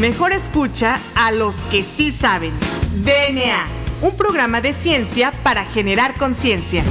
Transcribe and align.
Mejor 0.00 0.32
escucha 0.32 0.98
a 1.14 1.30
los 1.30 1.56
que 1.64 1.82
sí 1.82 2.10
saben. 2.10 2.52
DNA, 3.04 3.66
un 4.00 4.16
programa 4.16 4.62
de 4.62 4.72
ciencia 4.72 5.30
para 5.42 5.66
generar 5.66 6.14
conciencia. 6.14 6.82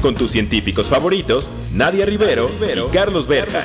Con 0.00 0.14
tus 0.14 0.30
científicos 0.30 0.88
favoritos, 0.88 1.50
Nadia 1.72 2.06
Rivero, 2.06 2.48
y 2.60 2.92
Carlos 2.92 3.26
Berja. 3.26 3.64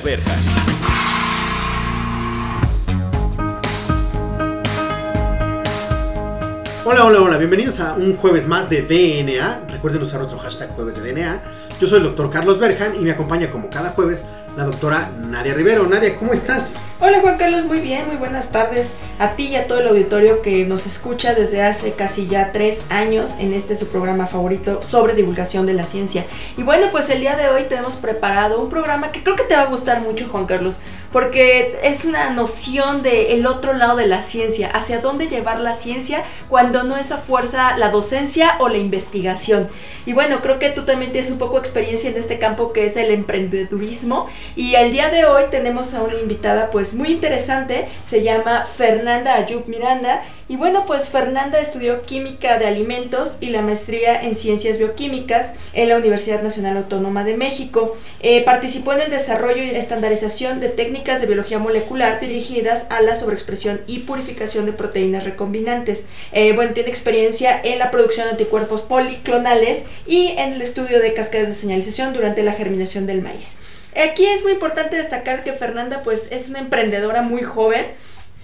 Hola, 6.83 7.05
hola, 7.05 7.21
hola, 7.21 7.37
bienvenidos 7.37 7.79
a 7.81 7.93
un 7.93 8.17
jueves 8.17 8.47
más 8.47 8.71
de 8.71 8.81
DNA. 8.81 9.67
Recuerden 9.69 10.01
usar 10.01 10.17
nuestro 10.17 10.39
hashtag 10.39 10.73
jueves 10.73 10.95
de 10.95 11.13
DNA. 11.13 11.43
Yo 11.79 11.85
soy 11.85 11.99
el 11.99 12.05
doctor 12.05 12.31
Carlos 12.31 12.57
Berjan 12.57 12.95
y 12.95 13.01
me 13.01 13.11
acompaña 13.11 13.51
como 13.51 13.69
cada 13.69 13.91
jueves 13.91 14.25
la 14.59 14.65
doctora 14.65 15.09
Nadia 15.17 15.53
Rivero. 15.53 15.87
Nadia, 15.87 16.17
¿cómo 16.17 16.33
estás? 16.33 16.81
Hola 16.99 17.21
Juan 17.21 17.37
Carlos, 17.37 17.63
muy 17.63 17.79
bien, 17.79 18.05
muy 18.07 18.17
buenas 18.17 18.51
tardes 18.51 18.91
a 19.17 19.37
ti 19.37 19.47
y 19.47 19.55
a 19.55 19.67
todo 19.67 19.79
el 19.79 19.87
auditorio 19.87 20.41
que 20.41 20.65
nos 20.65 20.85
escucha 20.85 21.33
desde 21.33 21.63
hace 21.63 21.93
casi 21.93 22.27
ya 22.27 22.51
tres 22.51 22.81
años 22.89 23.35
en 23.39 23.53
este 23.53 23.77
su 23.77 23.87
programa 23.87 24.27
favorito 24.27 24.81
sobre 24.83 25.13
divulgación 25.13 25.65
de 25.65 25.75
la 25.75 25.85
ciencia. 25.85 26.25
Y 26.57 26.63
bueno, 26.63 26.87
pues 26.91 27.09
el 27.09 27.21
día 27.21 27.37
de 27.37 27.47
hoy 27.47 27.67
tenemos 27.69 27.95
preparado 27.95 28.61
un 28.61 28.69
programa 28.69 29.13
que 29.13 29.23
creo 29.23 29.37
que 29.37 29.43
te 29.43 29.55
va 29.55 29.61
a 29.61 29.67
gustar 29.67 30.01
mucho 30.01 30.27
Juan 30.27 30.45
Carlos, 30.45 30.79
porque 31.11 31.79
es 31.83 32.05
una 32.05 32.29
noción 32.31 33.01
de 33.01 33.33
el 33.33 33.45
otro 33.47 33.73
lado 33.73 33.95
de 33.95 34.07
la 34.07 34.21
ciencia, 34.21 34.69
hacia 34.69 34.99
dónde 34.99 35.27
llevar 35.27 35.59
la 35.59 35.73
ciencia 35.73 36.23
cuando 36.47 36.83
no 36.83 36.97
es 36.97 37.11
a 37.11 37.17
fuerza 37.17 37.77
la 37.77 37.89
docencia 37.89 38.55
o 38.59 38.69
la 38.69 38.77
investigación. 38.77 39.69
Y 40.05 40.13
bueno, 40.13 40.41
creo 40.41 40.59
que 40.59 40.69
tú 40.69 40.85
también 40.85 41.11
tienes 41.11 41.31
un 41.31 41.37
poco 41.37 41.55
de 41.55 41.61
experiencia 41.61 42.09
en 42.09 42.17
este 42.17 42.39
campo 42.39 42.73
que 42.73 42.85
es 42.85 42.95
el 42.95 43.11
emprendedurismo. 43.11 44.27
Y 44.55 44.75
el 44.75 44.91
día 44.91 45.09
de 45.09 45.25
hoy 45.25 45.43
tenemos 45.49 45.93
a 45.93 46.01
una 46.01 46.15
invitada 46.15 46.69
pues 46.71 46.93
muy 46.93 47.11
interesante, 47.11 47.87
se 48.05 48.23
llama 48.23 48.65
Fernanda 48.65 49.35
Ayub 49.35 49.67
Miranda 49.67 50.23
y 50.49 50.55
bueno, 50.55 50.85
pues 50.87 51.09
Fernanda 51.09 51.59
estudió 51.59 52.01
química 52.01 52.57
de 52.57 52.65
alimentos 52.65 53.37
y 53.39 53.51
la 53.51 53.61
maestría 53.61 54.19
en 54.19 54.35
ciencias 54.35 54.79
bioquímicas 54.79 55.53
en 55.73 55.89
la 55.89 55.97
Universidad 55.97 56.41
Nacional 56.41 56.75
Autónoma 56.75 57.23
de 57.23 57.37
México. 57.37 57.95
Eh, 58.19 58.43
participó 58.43 58.93
en 58.93 59.01
el 59.01 59.11
desarrollo 59.11 59.63
y 59.63 59.69
estandarización 59.69 60.59
de 60.59 60.69
técnicas 60.69 61.21
de 61.21 61.27
biología 61.27 61.59
molecular 61.59 62.19
dirigidas 62.19 62.87
a 62.89 62.99
la 63.01 63.15
sobreexpresión 63.15 63.81
y 63.85 63.99
purificación 63.99 64.65
de 64.65 64.73
proteínas 64.73 65.23
recombinantes. 65.23 66.05
Eh, 66.31 66.53
bueno, 66.53 66.73
tiene 66.73 66.89
experiencia 66.89 67.61
en 67.63 67.77
la 67.77 67.91
producción 67.91 68.25
de 68.25 68.31
anticuerpos 68.31 68.81
policlonales 68.81 69.83
y 70.07 70.29
en 70.29 70.53
el 70.53 70.63
estudio 70.63 70.99
de 70.99 71.13
cascadas 71.13 71.49
de 71.49 71.53
señalización 71.53 72.11
durante 72.11 72.41
la 72.41 72.53
germinación 72.53 73.05
del 73.05 73.21
maíz. 73.21 73.57
Aquí 73.95 74.25
es 74.25 74.41
muy 74.41 74.53
importante 74.53 74.95
destacar 74.95 75.43
que 75.43 75.53
Fernanda 75.53 76.01
pues 76.03 76.27
es 76.31 76.49
una 76.49 76.57
emprendedora 76.57 77.21
muy 77.21 77.43
joven 77.43 77.85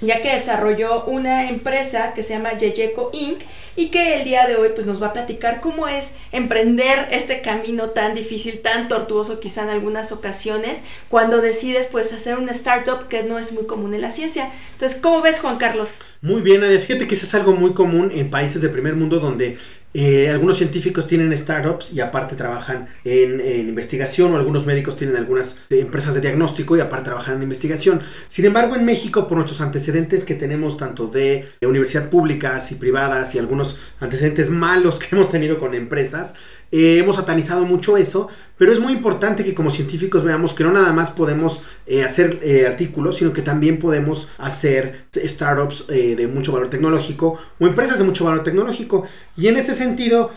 ya 0.02 0.22
que 0.22 0.34
desarrolló 0.34 1.06
una 1.06 1.50
empresa 1.50 2.14
que 2.14 2.24
se 2.24 2.34
llama 2.34 2.58
Yeyeco 2.58 3.12
Inc. 3.14 3.42
y 3.76 3.90
que 3.90 4.16
el 4.16 4.24
día 4.24 4.48
de 4.48 4.56
hoy 4.56 4.70
pues 4.74 4.86
nos 4.86 5.02
va 5.02 5.08
a 5.08 5.14
platicar 5.14 5.62
cómo 5.62 5.88
es 5.88 6.16
emprender 6.32 7.08
este 7.12 7.42
camino 7.42 7.90
tan 7.90 8.16
difícil, 8.16 8.60
tan 8.62 8.88
tortuoso 8.88 9.40
quizá 9.40 9.64
en 9.64 9.70
algunas 9.70 10.12
ocasiones, 10.12 10.84
cuando 11.10 11.42
decides 11.42 11.88
pues 11.88 12.14
hacer 12.14 12.38
una 12.38 12.52
startup 12.52 13.08
que 13.08 13.24
no 13.24 13.40
es 13.40 13.52
muy 13.54 13.66
común 13.66 13.94
en 13.94 14.02
la 14.02 14.12
ciencia. 14.12 14.52
Entonces, 14.74 15.00
¿cómo 15.02 15.22
ves 15.22 15.40
Juan 15.40 15.58
Carlos? 15.58 16.00
Muy 16.22 16.42
bien, 16.42 16.62
Nadia. 16.62 16.80
Fíjate 16.80 17.08
que 17.08 17.16
eso 17.16 17.26
es 17.26 17.36
algo 17.36 17.54
muy 17.54 17.74
común 17.74 18.12
en 18.14 18.30
países 18.30 18.62
de 18.62 18.70
primer 18.70 18.96
mundo 18.96 19.20
donde 19.20 19.58
eh, 19.98 20.30
algunos 20.30 20.58
científicos 20.58 21.08
tienen 21.08 21.36
startups 21.38 21.94
y 21.94 22.02
aparte 22.02 22.36
trabajan 22.36 22.90
en, 23.06 23.40
investigación 23.70 24.34
o 24.34 24.36
algunos 24.36 24.66
médicos 24.66 24.98
tienen 24.98 25.16
algunas 25.16 25.60
empresas 25.70 26.14
de 26.14 26.20
diagnóstico 26.20 26.76
y 26.76 26.82
aparte 26.82 27.06
trabajan 27.06 27.38
en 27.38 27.44
investigación. 27.44 28.02
Sin 28.28 28.44
embargo, 28.44 28.76
en 28.76 28.84
México, 28.84 29.30
por 29.30 29.38
nuestros 29.38 29.62
antecedentes 29.62 30.26
que 30.26 30.36
tenemos 30.36 30.76
tanto 30.76 31.08
de, 31.08 31.48
de 31.62 31.68
universidad 31.68 32.10
públicas 32.10 32.74
y 32.74 32.76
privadas 32.76 33.36
y 33.36 33.40
algunos 33.40 33.78
antecedentes 34.02 34.50
malos 34.50 35.00
que 35.00 35.08
hemos 35.16 35.32
tenido 35.32 35.60
con 35.60 35.74
empresas, 35.74 36.36
eh, 36.72 36.98
hemos 37.00 37.16
satanizado 37.16 37.66
mucho 37.66 37.98
eso, 37.98 38.28
pero 38.58 38.72
es 38.72 38.80
muy 38.80 38.94
importante 38.94 39.44
que 39.44 39.54
como 39.54 39.70
científicos 39.70 40.24
veamos 40.24 40.54
que 40.54 40.64
no 40.64 40.72
nada 40.72 40.92
más 40.94 41.12
podemos 41.12 41.62
eh, 41.86 42.04
hacer 42.04 42.40
eh, 42.42 42.66
artículos, 42.68 43.18
sino 43.18 43.34
que 43.34 43.42
también 43.42 43.80
podemos 43.80 44.30
hacer 44.38 45.06
startups 45.16 45.88
de 45.88 46.28
mucho 46.28 46.52
valor 46.52 46.70
tecnológico 46.70 47.40
o 47.60 47.68
empresas 47.68 47.98
de 47.98 48.04
mucho 48.04 48.26
valor 48.26 48.44
tecnológico. 48.44 49.06
Y 49.38 49.48
en 49.48 49.58
ese 49.58 49.74
sentido, 49.74 50.32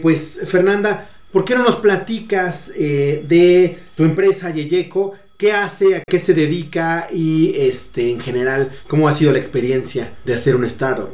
pues 0.00 0.40
Fernanda, 0.46 1.08
¿por 1.32 1.44
qué 1.44 1.54
no 1.54 1.64
nos 1.64 1.76
platicas 1.76 2.72
de 2.74 3.78
tu 3.96 4.04
empresa 4.04 4.50
Yeyeco? 4.50 5.14
¿Qué 5.36 5.52
hace? 5.52 5.96
¿A 5.96 6.02
qué 6.06 6.20
se 6.20 6.34
dedica? 6.34 7.08
Y 7.12 7.54
este, 7.56 8.10
en 8.10 8.20
general, 8.20 8.70
¿cómo 8.86 9.08
ha 9.08 9.12
sido 9.12 9.32
la 9.32 9.38
experiencia 9.38 10.12
de 10.24 10.34
hacer 10.34 10.54
un 10.54 10.64
startup? 10.64 11.10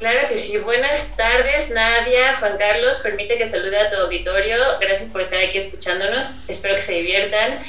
Claro 0.00 0.28
que 0.30 0.38
sí. 0.38 0.56
Buenas 0.56 1.14
tardes, 1.14 1.70
Nadia, 1.72 2.34
Juan 2.36 2.56
Carlos. 2.56 3.00
Permite 3.02 3.36
que 3.36 3.46
salude 3.46 3.78
a 3.78 3.90
tu 3.90 3.96
auditorio. 3.96 4.56
Gracias 4.80 5.10
por 5.10 5.20
estar 5.20 5.38
aquí 5.42 5.58
escuchándonos. 5.58 6.48
Espero 6.48 6.74
que 6.76 6.80
se 6.80 6.94
diviertan. 6.94 7.62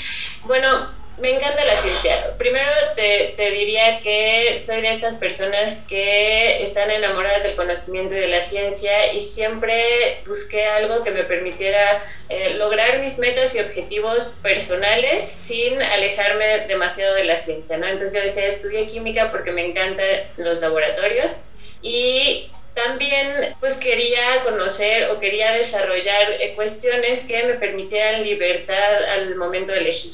Bueno, 0.44 0.90
me 1.18 1.36
encanta 1.36 1.66
la 1.66 1.76
ciencia. 1.76 2.38
Primero 2.38 2.72
te, 2.96 3.34
te, 3.36 3.52
diría 3.52 4.00
que 4.00 4.58
soy 4.58 4.80
de 4.80 4.92
estas 4.92 5.16
personas 5.16 5.86
que 5.90 6.64
están 6.64 6.90
enamoradas 6.90 7.44
del 7.44 7.58
conocimiento 7.58 8.16
y 8.16 8.20
de 8.22 8.30
la 8.30 8.40
ciencia 8.40 9.12
y 9.12 9.20
siempre 9.20 10.24
busqué 10.26 10.66
algo 10.68 11.04
que 11.04 11.12
me 11.12 11.26
permitiera 11.26 12.02
eh, 12.30 12.54
lograr 12.54 13.00
mis 13.00 13.20
metas 13.20 13.54
y 13.56 13.60
objetivos 13.60 14.40
personales 14.42 15.28
sin 15.28 15.82
alejarme 15.82 16.60
demasiado 16.70 17.14
de 17.14 17.26
la 17.26 17.36
ciencia, 17.36 17.78
¿no? 17.78 17.88
Entonces 17.88 18.16
yo 18.16 18.24
decía, 18.24 18.48
estudié 18.48 18.88
química 18.88 19.30
porque 19.32 19.52
me 19.52 19.66
encantan 19.66 20.08
los 20.38 20.62
laboratorios 20.62 21.50
y 21.82 22.52
también 22.74 23.56
pues 23.60 23.80
quería 23.80 24.44
conocer 24.44 25.10
o 25.10 25.20
quería 25.20 25.52
desarrollar 25.52 26.32
eh, 26.40 26.54
cuestiones 26.56 27.28
que 27.28 27.44
me 27.44 27.54
permitieran 27.56 28.24
libertad 28.24 29.04
al 29.04 29.36
momento 29.36 29.72
de 29.72 29.80
elegir. 29.80 30.14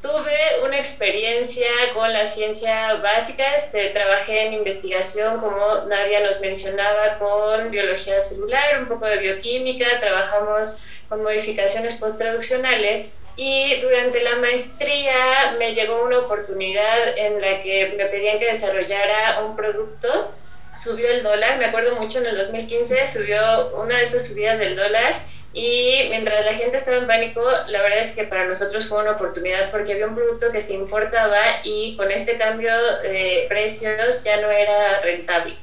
Tuve 0.00 0.62
una 0.64 0.76
experiencia 0.76 1.66
con 1.94 2.12
la 2.12 2.26
ciencia 2.26 2.96
básica, 2.96 3.54
este, 3.56 3.88
trabajé 3.90 4.46
en 4.46 4.52
investigación, 4.52 5.40
como 5.40 5.86
Nadia 5.86 6.20
nos 6.20 6.42
mencionaba, 6.42 7.18
con 7.18 7.70
biología 7.70 8.20
celular, 8.20 8.80
un 8.80 8.88
poco 8.88 9.06
de 9.06 9.16
bioquímica, 9.16 10.00
trabajamos 10.00 10.82
con 11.08 11.22
modificaciones 11.22 11.94
posttraduccionales 11.94 13.20
y 13.36 13.80
durante 13.80 14.20
la 14.20 14.36
maestría 14.36 15.56
me 15.58 15.74
llegó 15.74 16.04
una 16.04 16.18
oportunidad 16.18 17.16
en 17.16 17.40
la 17.40 17.60
que 17.60 17.94
me 17.96 18.04
pedían 18.06 18.38
que 18.38 18.46
desarrollara 18.46 19.44
un 19.46 19.56
producto 19.56 20.34
subió 20.76 21.08
el 21.10 21.22
dólar, 21.22 21.58
me 21.58 21.66
acuerdo 21.66 21.96
mucho 21.96 22.18
en 22.18 22.26
el 22.26 22.36
2015 22.36 23.06
subió 23.06 23.74
una 23.76 23.98
de 23.98 24.04
estas 24.04 24.28
subidas 24.28 24.58
del 24.58 24.76
dólar 24.76 25.22
y 25.52 26.06
mientras 26.10 26.44
la 26.44 26.52
gente 26.52 26.76
estaba 26.76 26.96
en 26.96 27.06
pánico, 27.06 27.40
la 27.68 27.80
verdad 27.80 28.00
es 28.00 28.16
que 28.16 28.24
para 28.24 28.44
nosotros 28.44 28.86
fue 28.86 29.00
una 29.00 29.12
oportunidad 29.12 29.70
porque 29.70 29.92
había 29.92 30.08
un 30.08 30.16
producto 30.16 30.50
que 30.50 30.60
se 30.60 30.74
importaba 30.74 31.40
y 31.62 31.96
con 31.96 32.10
este 32.10 32.36
cambio 32.36 32.74
de 33.02 33.46
precios 33.48 34.24
ya 34.24 34.40
no 34.40 34.50
era 34.50 35.00
rentable. 35.00 35.56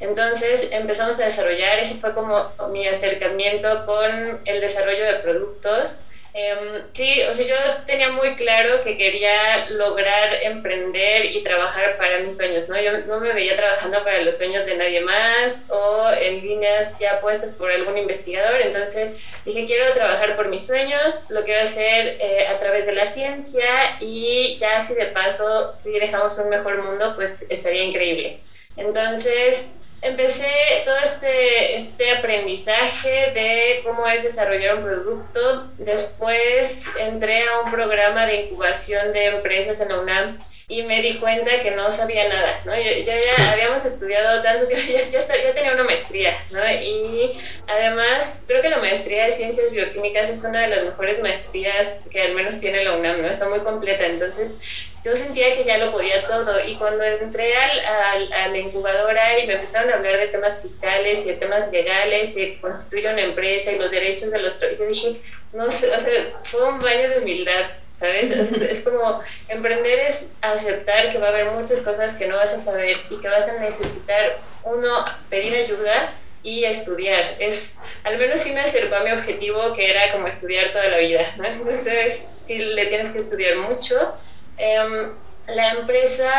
Entonces 0.00 0.72
empezamos 0.72 1.20
a 1.20 1.26
desarrollar, 1.26 1.78
ese 1.78 1.94
fue 1.94 2.14
como 2.14 2.50
mi 2.70 2.86
acercamiento 2.86 3.86
con 3.86 4.40
el 4.44 4.60
desarrollo 4.60 5.04
de 5.04 5.14
productos 5.20 6.06
Em, 6.40 6.84
sí, 6.92 7.20
o 7.28 7.34
sea, 7.34 7.46
yo 7.46 7.84
tenía 7.84 8.10
muy 8.12 8.36
claro 8.36 8.80
que 8.84 8.96
quería 8.96 9.68
lograr 9.70 10.34
emprender 10.44 11.24
y 11.24 11.42
trabajar 11.42 11.96
para 11.96 12.20
mis 12.20 12.36
sueños, 12.36 12.68
¿no? 12.68 12.80
Yo 12.80 12.92
no 13.06 13.18
me 13.18 13.32
veía 13.32 13.56
trabajando 13.56 14.04
para 14.04 14.22
los 14.22 14.36
sueños 14.38 14.64
de 14.66 14.76
nadie 14.76 15.00
más 15.00 15.64
o 15.68 16.10
en 16.12 16.40
líneas 16.40 17.00
ya 17.00 17.20
puestas 17.20 17.52
por 17.56 17.72
algún 17.72 17.98
investigador, 17.98 18.60
entonces 18.60 19.18
dije, 19.44 19.66
quiero 19.66 19.92
trabajar 19.94 20.36
por 20.36 20.48
mis 20.48 20.64
sueños, 20.64 21.28
lo 21.30 21.42
quiero 21.42 21.62
hacer 21.62 22.16
eh, 22.20 22.46
a 22.46 22.56
través 22.58 22.86
de 22.86 22.92
la 22.92 23.06
ciencia 23.06 23.96
y 23.98 24.56
ya 24.60 24.80
si 24.80 24.94
de 24.94 25.06
paso, 25.06 25.72
si 25.72 25.98
dejamos 25.98 26.38
un 26.38 26.50
mejor 26.50 26.84
mundo, 26.84 27.14
pues 27.16 27.50
estaría 27.50 27.82
increíble. 27.82 28.44
Entonces, 28.76 29.78
empecé 30.02 30.50
todo 30.84 30.98
este, 30.98 31.74
este 31.74 32.12
aprendizaje 32.12 33.32
de 33.32 33.80
cómo 33.84 34.06
es 34.06 34.24
desarrollar 34.24 34.76
un 34.76 34.84
producto. 34.84 35.70
Después 35.78 36.90
entré 36.98 37.48
a 37.48 37.60
un 37.60 37.70
programa 37.70 38.26
de 38.26 38.42
incubación 38.42 39.12
de 39.12 39.26
empresas 39.26 39.80
en 39.80 39.88
la 39.88 40.00
UNAM 40.00 40.38
y 40.70 40.82
me 40.82 41.00
di 41.00 41.14
cuenta 41.18 41.62
que 41.62 41.70
no 41.70 41.90
sabía 41.90 42.28
nada, 42.28 42.60
¿no? 42.66 42.76
Yo, 42.76 42.90
ya 43.02 43.52
habíamos 43.52 43.86
estudiado 43.86 44.42
tanto 44.42 44.68
que 44.68 44.74
ya, 45.10 45.18
ya, 45.18 45.54
tenía 45.54 45.72
una 45.72 45.84
maestría, 45.84 46.36
¿no? 46.50 46.60
Y 46.70 47.32
además 47.66 48.44
creo 48.46 48.60
que 48.60 48.68
la 48.68 48.76
maestría 48.76 49.24
de 49.24 49.32
ciencias 49.32 49.72
bioquímicas 49.72 50.28
es 50.28 50.44
una 50.44 50.60
de 50.60 50.68
las 50.68 50.84
mejores 50.84 51.22
maestrías 51.22 52.04
que 52.10 52.20
al 52.20 52.34
menos 52.34 52.60
tiene 52.60 52.84
la 52.84 52.98
UNAM, 52.98 53.22
¿no? 53.22 53.28
Está 53.28 53.48
muy 53.48 53.60
completa, 53.60 54.04
entonces 54.04 54.92
yo 55.02 55.16
sentía 55.16 55.56
que 55.56 55.64
ya 55.64 55.78
lo 55.78 55.90
podía 55.90 56.26
todo 56.26 56.62
y 56.62 56.76
cuando 56.76 57.02
entré 57.02 57.56
al, 57.56 58.32
a 58.32 58.48
la 58.48 58.58
incubadora 58.58 59.38
y 59.38 59.46
me 59.46 59.54
empezaron 59.54 59.90
a 59.90 59.96
hablar 59.96 60.18
de 60.18 60.26
temas 60.26 60.60
fiscales 60.60 61.24
y 61.24 61.30
de 61.30 61.36
temas 61.36 61.72
legales 61.72 62.36
y 62.36 62.40
de 62.42 62.50
que 62.50 62.60
constituye 62.60 63.10
una 63.10 63.22
empresa 63.22 63.72
y 63.72 63.78
los 63.78 63.90
derechos 63.90 64.32
de 64.32 64.42
los 64.42 64.58
trabajadores, 64.58 65.02
yo 65.02 65.12
dije, 65.12 65.20
no 65.52 65.70
sé, 65.70 65.90
o 65.94 66.00
sea, 66.00 66.40
fue 66.44 66.62
un 66.68 66.78
baño 66.78 67.08
de 67.08 67.18
humildad, 67.20 67.66
¿sabes? 67.88 68.30
Es, 68.62 68.84
como 68.84 69.20
emprender 69.48 70.00
es 70.00 70.32
aceptar 70.42 71.10
que 71.10 71.18
va 71.18 71.28
a 71.28 71.30
haber 71.30 71.50
muchas 71.52 71.82
cosas 71.82 72.14
que 72.14 72.28
no 72.28 72.36
vas 72.36 72.52
a 72.54 72.58
saber 72.58 72.96
y 73.10 73.20
que 73.20 73.28
vas 73.28 73.48
a 73.48 73.60
necesitar, 73.60 74.38
uno, 74.64 75.04
pedir 75.30 75.54
ayuda 75.54 76.12
y 76.42 76.64
estudiar. 76.64 77.24
Es, 77.38 77.78
al 78.04 78.18
menos 78.18 78.40
sí 78.40 78.52
me 78.52 78.60
acercó 78.60 78.96
a 78.96 79.00
mi 79.02 79.12
objetivo 79.12 79.72
que 79.72 79.90
era 79.90 80.12
como 80.12 80.26
estudiar 80.26 80.70
toda 80.72 80.88
la 80.88 80.98
vida, 80.98 81.26
¿no? 81.36 81.46
Entonces 81.46 82.36
sí 82.40 82.58
le 82.58 82.86
tienes 82.86 83.10
que 83.10 83.18
estudiar 83.18 83.56
mucho. 83.56 84.14
Em, 84.58 85.16
la 85.46 85.72
empresa 85.72 86.30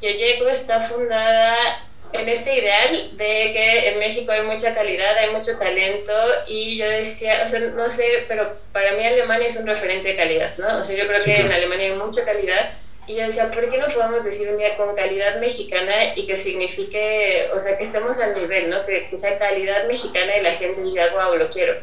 Yeyeco 0.00 0.48
está 0.48 0.80
fundada 0.80 1.87
en 2.12 2.28
este 2.28 2.58
ideal 2.58 3.16
de 3.16 3.52
que 3.52 3.88
en 3.88 3.98
México 3.98 4.32
hay 4.32 4.42
mucha 4.42 4.74
calidad, 4.74 5.16
hay 5.18 5.30
mucho 5.30 5.58
talento 5.58 6.12
y 6.46 6.78
yo 6.78 6.88
decía, 6.88 7.42
o 7.44 7.48
sea, 7.48 7.60
no 7.60 7.88
sé, 7.88 8.24
pero 8.28 8.56
para 8.72 8.92
mí 8.92 9.04
Alemania 9.04 9.46
es 9.46 9.56
un 9.56 9.66
referente 9.66 10.08
de 10.08 10.16
calidad, 10.16 10.56
¿no? 10.56 10.78
O 10.78 10.82
sea, 10.82 10.96
yo 10.96 11.06
creo 11.06 11.22
que 11.22 11.36
en 11.36 11.52
Alemania 11.52 11.92
hay 11.92 11.98
mucha 11.98 12.24
calidad 12.24 12.72
y 13.06 13.16
yo 13.16 13.22
decía, 13.22 13.50
¿por 13.50 13.70
qué 13.70 13.78
no 13.78 13.88
podemos 13.88 14.24
decir 14.24 14.48
un 14.50 14.58
día 14.58 14.76
con 14.76 14.94
calidad 14.94 15.40
mexicana 15.40 16.14
y 16.14 16.26
que 16.26 16.36
signifique, 16.36 17.48
o 17.52 17.58
sea, 17.58 17.76
que 17.76 17.84
estemos 17.84 18.20
al 18.20 18.34
nivel, 18.34 18.70
¿no? 18.70 18.84
Que, 18.84 19.06
que 19.06 19.16
sea 19.16 19.38
calidad 19.38 19.86
mexicana 19.86 20.36
y 20.36 20.42
la 20.42 20.52
gente 20.52 20.82
diga, 20.82 21.08
wow, 21.14 21.36
lo 21.36 21.48
quiero. 21.48 21.74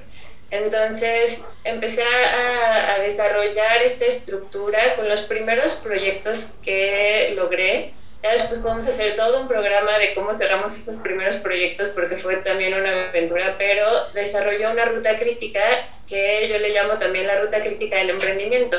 Entonces 0.51 1.48
empecé 1.63 2.04
a, 2.04 2.94
a 2.94 3.00
desarrollar 3.00 3.81
esta 3.81 4.06
estructura 4.06 4.95
con 4.95 5.10
los 5.10 5.22
primeros 5.22 5.75
proyectos 5.75 6.60
que 6.63 7.33
logré 7.36 7.94
después 8.31 8.60
podemos 8.60 8.88
hacer 8.88 9.16
todo 9.16 9.42
un 9.42 9.48
programa 9.48 9.98
de 10.00 10.13
cómo 10.13 10.33
cerramos 10.33 10.77
esos 10.77 10.98
primeros 10.98 11.38
proyectos 11.38 11.89
porque 11.89 12.16
fue 12.16 12.38
también 12.38 12.74
una 12.74 13.10
aventura, 13.10 13.56
pero 13.57 13.86
desarrolló 14.13 14.72
una 14.72 14.86
ruta 14.86 15.18
crítica 15.19 15.62
que 16.07 16.48
yo 16.48 16.57
le 16.60 16.69
llamo 16.69 16.98
también 16.98 17.27
la 17.27 17.42
ruta 17.42 17.62
crítica 17.62 17.98
del 17.98 18.12
emprendimiento. 18.12 18.77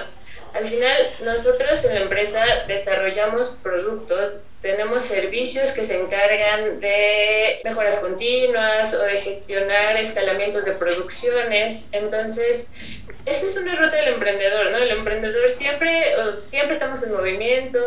Al 0.55 0.65
final, 0.65 0.97
nosotros 1.25 1.85
en 1.85 1.95
la 1.97 2.01
empresa 2.03 2.43
desarrollamos 2.67 3.61
productos, 3.63 4.45
tenemos 4.63 5.03
servicios 5.03 5.73
que 5.73 5.85
se 5.85 6.01
encargan 6.01 6.81
de 6.81 7.61
mejoras 7.63 7.99
continuas 7.99 8.95
o 8.95 9.03
de 9.03 9.19
gestionar 9.19 9.97
escalamientos 9.99 10.65
de 10.65 10.73
producciones. 10.73 11.91
Entonces, 11.93 12.73
esa 13.27 13.47
es 13.47 13.57
una 13.59 13.75
ruta 13.75 13.97
del 13.97 14.15
emprendedor, 14.15 14.71
¿no? 14.71 14.79
El 14.79 14.91
emprendedor 14.91 15.51
siempre, 15.51 16.05
siempre 16.41 16.75
estamos 16.75 17.03
en 17.03 17.13
movimiento. 17.13 17.81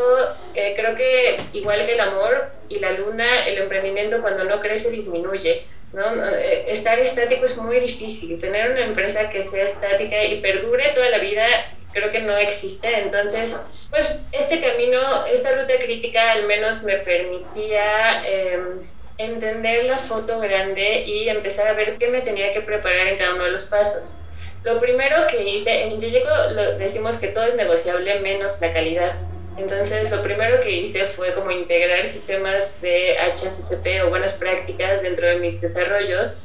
Eh, 0.54 0.74
creo 0.76 0.96
que 0.96 1.38
igual 1.54 1.86
que 1.86 1.94
el 1.94 2.00
amor 2.02 2.52
y 2.68 2.80
la 2.80 2.92
luna, 2.92 3.48
el 3.48 3.58
emprendimiento 3.60 4.22
cuando 4.22 4.44
no 4.44 4.60
crece 4.60 4.92
disminuye. 4.92 5.64
¿no? 5.94 6.04
Eh, 6.36 6.66
estar 6.68 7.00
estático 7.00 7.46
es 7.46 7.58
muy 7.58 7.80
difícil. 7.80 8.40
Tener 8.40 8.72
una 8.72 8.82
empresa 8.82 9.30
que 9.30 9.46
sea 9.46 9.64
estática 9.64 10.22
y 10.26 10.42
perdure 10.42 10.90
toda 10.90 11.10
la 11.10 11.20
vida, 11.20 11.48
creo 11.94 12.12
que 12.12 12.20
no 12.20 12.36
existe. 12.38 13.00
Entonces, 13.00 13.66
pues 13.90 14.26
este 14.34 14.60
camino, 14.60 15.26
esta 15.26 15.54
ruta 15.54 15.74
crítica 15.82 16.34
al 16.34 16.44
menos 16.48 16.84
me 16.84 16.98
permitía... 16.98 18.24
Em, 18.28 18.80
entender 19.20 19.84
la 19.84 19.98
foto 19.98 20.40
grande 20.40 21.02
y 21.02 21.28
empezar 21.28 21.68
a 21.68 21.74
ver 21.74 21.98
qué 21.98 22.08
me 22.08 22.22
tenía 22.22 22.54
que 22.54 22.62
preparar 22.62 23.06
en 23.08 23.18
cada 23.18 23.36
uno 23.36 23.44
de 23.44 23.52
los 23.52 23.66
pasos. 23.66 24.24
Lo 24.64 24.80
primero 24.80 25.26
que 25.28 25.42
hice, 25.44 25.84
en 25.84 26.00
Yeyeco 26.00 26.30
decimos 26.78 27.20
que 27.20 27.30
todo 27.30 27.46
es 27.46 27.56
negociable 27.56 28.20
menos 28.20 28.60
la 28.60 28.74
calidad. 28.74 29.16
Entonces, 29.56 30.12
lo 30.12 30.22
primero 30.22 30.60
que 30.62 30.72
hice 30.72 31.06
fue 31.06 31.34
como 31.34 31.52
integrar 31.52 32.06
sistemas 32.06 32.82
de 32.82 33.18
HACCP 33.18 34.06
o 34.06 34.10
buenas 34.10 34.38
prácticas 34.38 35.02
dentro 35.02 35.28
de 35.28 35.36
mis 35.38 35.62
desarrollos. 35.62 36.42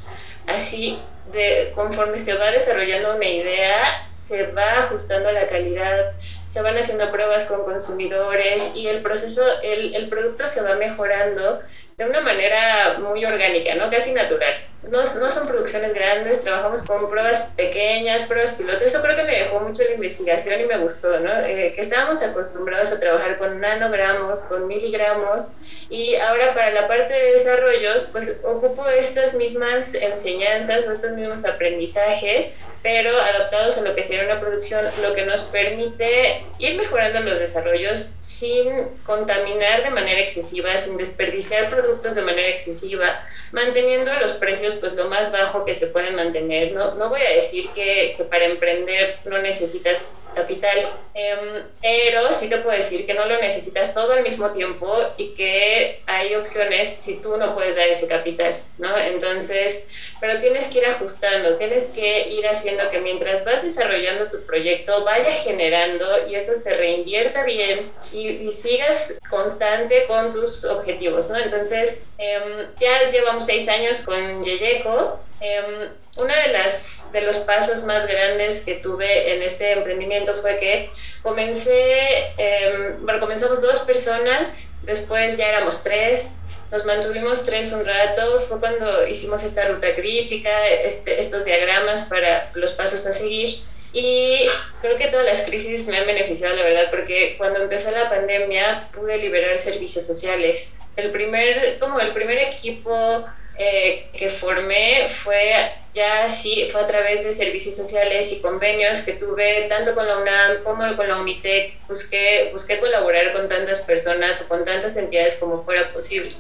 Así, 0.47 0.99
de, 1.33 1.73
conforme 1.75 2.19
se 2.19 2.35
va 2.35 2.51
desarrollando 2.53 3.17
una 3.17 3.27
idea, 3.27 4.07
se 4.11 4.47
va 4.47 4.79
ajustando 4.79 5.29
a 5.29 5.33
la 5.33 5.47
calidad, 5.47 6.13
se 6.47 6.63
van 6.63 6.77
haciendo 6.79 7.11
pruebas 7.11 7.47
con 7.47 7.65
consumidores 7.65 8.73
y 8.75 8.87
el 8.89 9.01
proceso, 9.01 9.43
el, 9.63 9.95
el 9.95 10.09
producto 10.09 10.47
se 10.47 10.63
va 10.63 10.77
mejorando 10.77 11.59
de 11.97 12.05
una 12.05 12.21
manera 12.21 12.99
muy 12.99 13.25
orgánica, 13.25 13.75
¿no? 13.75 13.91
Casi 13.91 14.13
natural 14.13 14.55
no, 14.91 14.99
no, 14.99 15.05
son 15.05 15.49
producciones 15.49 15.95
grandes, 15.95 16.43
trabajamos 16.43 16.85
con 16.85 17.09
pruebas 17.09 17.53
pequeñas, 17.57 18.25
pruebas 18.25 18.55
pilotos. 18.55 18.83
Eso 18.83 19.03
creo 19.03 19.17
que 19.17 19.25
me 19.25 19.39
dejó 19.39 19.61
mucho 19.61 19.83
la 19.85 19.95
investigación 19.95 20.61
y 20.61 20.65
me 20.65 20.79
gustó, 20.79 21.19
¿no? 21.21 21.33
Eh, 21.41 21.73
que 21.75 21.81
estábamos 21.81 22.23
acostumbrados 22.23 22.93
a 22.93 23.01
trabajar 23.01 23.39
con 23.39 23.61
nanogramos, 23.61 24.43
con 24.43 24.67
miligramos, 24.67 25.59
y 25.89 26.17
ahora 26.17 26.55
para 26.55 26.71
la 26.71 26.89
parte 26.89 27.13
de 27.13 27.33
desarrollos, 27.33 28.09
pues 28.13 28.41
ocupo 28.45 28.87
estas 28.89 29.37
mismas 29.37 29.95
enseñanzas 29.95 30.87
o 30.87 30.93
estos 30.93 31.13
mismos 31.13 31.45
aprendizajes, 31.45 32.61
pero 32.83 33.11
adaptados 33.19 33.79
a 33.79 33.83
lo 33.83 33.95
que 33.95 34.03
sería 34.03 34.25
una 34.25 34.41
producción, 34.41 34.85
lo 35.03 35.15
que 35.15 35.25
nos 35.25 35.43
permite 35.45 36.47
ir 36.59 36.77
mejorando 36.77 37.21
los 37.21 37.39
desarrollos 37.39 38.01
sin 38.01 38.89
contaminar 39.05 39.85
de 39.85 39.91
manera 39.91 40.21
excesiva, 40.21 40.77
sin 40.77 40.97
desperdiciar 40.97 41.71
productos 41.71 42.15
de 42.15 42.23
manera 42.23 42.49
excesiva, 42.49 43.25
manteniendo 43.53 44.13
los 44.21 44.33
precios 44.33 44.74
pues 44.81 44.95
lo 44.97 45.07
más 45.07 45.33
bajo 45.33 45.65
que 45.65 45.75
se 45.75 45.89
pueden 45.89 46.15
mantener. 46.15 46.73
No, 46.73 46.95
no 46.95 47.09
voy 47.09 47.21
a 47.21 47.35
decir 47.35 47.69
que, 47.75 48.15
que 48.17 48.25
para 48.25 48.45
emprender 48.45 49.19
no 49.25 49.39
necesitas 49.39 50.19
capital, 50.35 50.79
em, 51.15 51.63
pero 51.81 52.33
sí 52.33 52.49
te 52.51 52.59
puedo 52.59 52.77
decir 52.77 53.07
que 53.07 53.15
no 53.15 53.25
lo 53.27 53.39
necesitas 53.41 53.95
todo 53.95 54.13
al 54.13 54.23
mismo 54.23 54.51
tiempo 54.51 54.93
y 55.17 55.35
que 55.35 56.03
hay 56.07 56.35
opciones 56.35 56.89
si 56.89 57.23
tú 57.23 57.37
no 57.37 57.55
puedes 57.55 57.77
dar 57.77 57.89
ese 57.89 58.09
capital, 58.09 58.55
¿no? 58.79 58.99
Entonces, 58.99 59.89
pero 60.21 60.39
tienes 60.39 60.69
que 60.69 60.79
ir 60.79 60.87
ajustando, 60.87 61.57
tienes 61.57 61.89
que 61.91 62.29
ir 62.29 62.47
haciendo 62.47 62.89
que 62.91 63.01
mientras 63.01 63.45
vas 63.45 63.63
desarrollando 63.63 64.29
tu 64.29 64.45
proyecto 64.45 65.05
vaya 65.05 65.31
generando 65.31 66.29
y 66.29 66.35
eso 66.35 66.53
se 66.57 66.77
reinvierta 66.77 67.45
bien 67.45 67.93
y, 68.13 68.29
y 68.29 68.51
sigas 68.51 69.19
constante 69.31 70.07
con 70.07 70.31
tus 70.31 70.65
objetivos, 70.65 71.31
¿no? 71.31 71.39
Entonces, 71.39 72.09
em, 72.19 72.69
ya 72.81 73.11
llevamos 73.11 73.47
seis 73.47 73.69
años 73.69 74.03
con 74.05 74.43
Yeyeco. 74.65 75.21
Em, 75.41 75.91
uno 76.17 76.33
de, 76.33 76.53
las, 76.53 77.11
de 77.13 77.21
los 77.23 77.39
pasos 77.39 77.85
más 77.85 78.07
grandes 78.07 78.65
que 78.65 78.77
tuve 78.77 79.35
en 79.35 79.43
este 79.43 79.73
emprendimiento 79.73 80.33
fue 80.35 80.59
que 80.59 80.91
comencé, 81.23 82.33
em, 82.39 83.05
bueno, 83.05 83.21
comenzamos 83.21 83.61
dos 83.61 83.81
personas, 83.81 84.75
después 84.83 85.37
ya 85.37 85.49
éramos 85.49 85.83
tres, 85.83 86.41
nos 86.71 86.87
mantuvimos 86.87 87.45
tres 87.45 87.73
un 87.73 87.85
rato, 87.85 88.41
fue 88.41 88.59
cuando 88.59 89.07
hicimos 89.07 89.43
esta 89.43 89.69
ruta 89.69 89.95
crítica, 89.95 90.67
este, 90.67 91.21
estos 91.21 91.45
diagramas 91.45 92.09
para 92.09 92.51
los 92.55 92.73
pasos 92.73 93.07
a 93.07 93.13
seguir. 93.13 93.61
Y 93.93 94.47
creo 94.81 94.99
que 94.99 95.07
todas 95.07 95.25
las 95.25 95.43
crisis 95.43 95.87
me 95.87 95.99
han 95.99 96.07
beneficiado, 96.07 96.57
la 96.57 96.65
verdad, 96.65 96.91
porque 96.91 97.37
cuando 97.39 97.63
empezó 97.63 97.93
la 97.93 98.11
pandemia 98.11 98.89
pude 98.93 99.19
liberar 99.19 99.57
servicios 99.57 100.05
sociales. 100.05 100.83
El 100.97 101.13
primer, 101.13 101.79
como 101.79 102.01
el 102.01 102.13
primer 102.13 102.39
equipo 102.39 103.25
eh, 103.59 104.07
que 104.17 104.29
formé 104.29 105.09
fue 105.09 105.55
ya 105.95 106.29
sí, 106.29 106.69
fue 106.73 106.81
a 106.81 106.87
través 106.89 107.23
de 107.23 107.33
servicios 107.33 107.77
sociales 107.77 108.33
y 108.33 108.43
convenios 108.43 109.03
que 109.03 109.13
tuve 109.13 109.67
tanto 109.69 109.95
con 109.95 110.07
la 110.07 110.19
UNAM 110.19 110.65
como 110.65 110.97
con 110.97 111.07
la 111.07 111.19
UNITEC. 111.19 111.87
Busqué, 111.87 112.49
busqué 112.51 112.81
colaborar 112.81 113.33
con 113.33 113.49
tantas 113.49 113.83
personas 113.83 114.43
o 114.43 114.49
con 114.49 114.65
tantas 114.65 114.97
entidades 114.97 115.37
como 115.37 115.65
fuera 115.65 115.93
posible. 115.93 116.35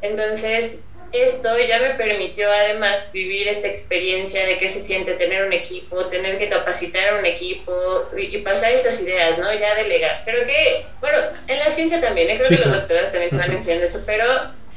Entonces, 0.00 0.86
esto 1.12 1.58
ya 1.58 1.78
me 1.80 1.90
permitió 1.90 2.50
además 2.50 3.10
vivir 3.12 3.48
esta 3.48 3.68
experiencia 3.68 4.46
de 4.46 4.56
qué 4.56 4.68
se 4.68 4.80
siente 4.80 5.12
tener 5.12 5.44
un 5.44 5.52
equipo, 5.52 6.06
tener 6.06 6.38
que 6.38 6.48
capacitar 6.48 7.10
a 7.10 7.18
un 7.18 7.26
equipo 7.26 8.08
y, 8.16 8.38
pasar 8.38 8.72
estas 8.72 9.00
ideas, 9.02 9.38
¿no? 9.38 9.52
Ya 9.52 9.74
delegar. 9.74 10.22
Creo 10.24 10.46
que, 10.46 10.86
bueno, 11.00 11.18
en 11.48 11.58
la 11.58 11.70
ciencia 11.70 12.00
también, 12.00 12.30
¿eh? 12.30 12.38
creo 12.38 12.48
que 12.48 12.68
los 12.68 12.76
doctores 12.76 13.12
también 13.12 13.36
van 13.36 13.52
enseñando 13.52 13.84
eso, 13.84 14.02
pero 14.06 14.26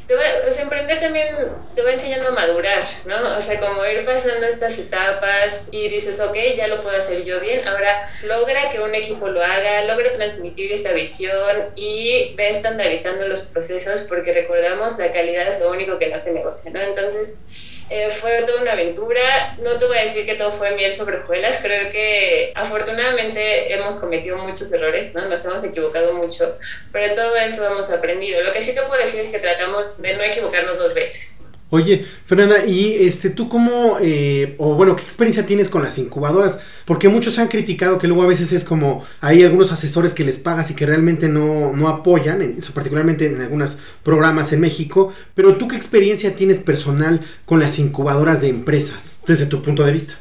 te 0.10 0.16
va, 0.16 0.24
o 0.48 0.52
sea, 0.52 0.64
emprender 0.64 1.00
también 1.00 1.28
te 1.76 1.84
va 1.84 1.92
enseñando 1.92 2.30
a 2.30 2.32
madurar, 2.32 2.84
¿no? 3.06 3.38
O 3.38 3.42
sea, 3.42 3.60
como 3.60 3.86
ir 3.86 4.04
pasando 4.04 4.48
estas 4.48 4.80
etapas 4.80 5.70
y 5.72 5.88
dices, 5.88 6.20
ok, 6.20 6.36
ya 6.58 6.68
lo 6.68 6.82
puedo 6.82 6.98
hacer 6.98 7.24
yo 7.24 7.40
bien, 7.40 7.68
ahora 7.68 8.10
logra 8.24 8.72
que 8.72 8.80
un 8.80 8.96
equipo 8.96 9.28
lo 9.28 9.44
haga, 9.44 9.84
logra 9.84 10.12
transmitir 10.14 10.72
esa 10.72 10.94
visión 10.94 11.70
y 11.76 12.34
ve 12.36 12.50
estandarizando 12.50 13.28
los 13.28 13.42
procesos 13.44 14.08
porque 14.10 14.34
recordamos, 14.34 14.98
la 14.98 15.14
calidad 15.14 15.48
es 15.48 15.60
lo 15.60 15.70
único 15.70 16.00
que 16.00 16.08
no 16.08 16.18
se 16.18 16.34
negocia, 16.34 16.72
¿no? 16.72 16.82
Entonces, 16.82 17.46
eh, 17.90 18.12
fue 18.12 18.44
toda 18.44 18.62
una 18.62 18.74
aventura. 18.74 19.58
No 19.58 19.78
te 19.80 19.86
voy 19.86 19.98
a 19.98 20.04
decir 20.04 20.26
que 20.26 20.36
todo 20.36 20.52
fue 20.52 20.72
miel 20.72 20.94
sobre 20.94 21.18
hojuelas. 21.18 21.60
Creo 21.62 21.90
que 21.90 22.52
afortunadamente 22.56 23.74
hemos 23.74 24.00
cometido 24.00 24.38
muchos 24.38 24.72
errores, 24.72 25.16
¿no? 25.16 25.26
Nos 25.26 25.44
hemos 25.46 25.64
equivocado 25.64 26.14
mucho, 26.14 26.56
pero 26.92 27.16
todo 27.16 27.36
eso 27.36 27.66
hemos 27.66 27.92
aprendido. 27.92 28.44
Lo 28.44 28.54
que 28.54 28.62
sí 28.62 28.76
te 28.76 28.84
puedo 28.84 29.02
decir 29.02 29.22
es 29.22 29.30
que 29.30 29.40
tratamos 29.40 29.99
de 30.02 30.16
no 30.16 30.24
equivocarnos 30.24 30.78
dos 30.78 30.94
veces. 30.96 31.40
Oye, 31.72 32.04
Fernanda, 32.26 32.66
¿y 32.66 32.96
este 33.06 33.30
tú 33.30 33.48
cómo, 33.48 33.98
eh, 34.02 34.56
o 34.58 34.74
bueno, 34.74 34.96
qué 34.96 35.04
experiencia 35.04 35.46
tienes 35.46 35.70
con 35.70 35.84
las 35.84 36.00
incubadoras? 36.00 36.62
Porque 36.86 37.10
muchos 37.10 37.38
han 37.38 37.48
criticado 37.48 38.00
que 38.00 38.08
luego 38.08 38.24
a 38.24 38.28
veces 38.28 38.52
es 38.52 38.64
como 38.64 39.06
hay 39.22 39.44
algunos 39.44 39.72
asesores 39.72 40.16
que 40.16 40.24
les 40.24 40.40
pagas 40.40 40.72
y 40.72 40.74
que 40.74 40.88
realmente 40.88 41.28
no, 41.28 41.72
no 41.74 41.88
apoyan, 41.88 42.42
en, 42.42 42.58
particularmente 42.74 43.28
en 43.28 43.40
algunos 43.40 43.78
programas 44.04 44.52
en 44.52 44.62
México, 44.62 45.14
pero 45.36 45.58
tú 45.58 45.68
qué 45.68 45.76
experiencia 45.76 46.36
tienes 46.36 46.58
personal 46.58 47.22
con 47.46 47.60
las 47.60 47.78
incubadoras 47.78 48.42
de 48.42 48.48
empresas, 48.48 49.20
desde 49.28 49.46
tu 49.46 49.62
punto 49.62 49.84
de 49.84 49.92
vista? 49.92 50.16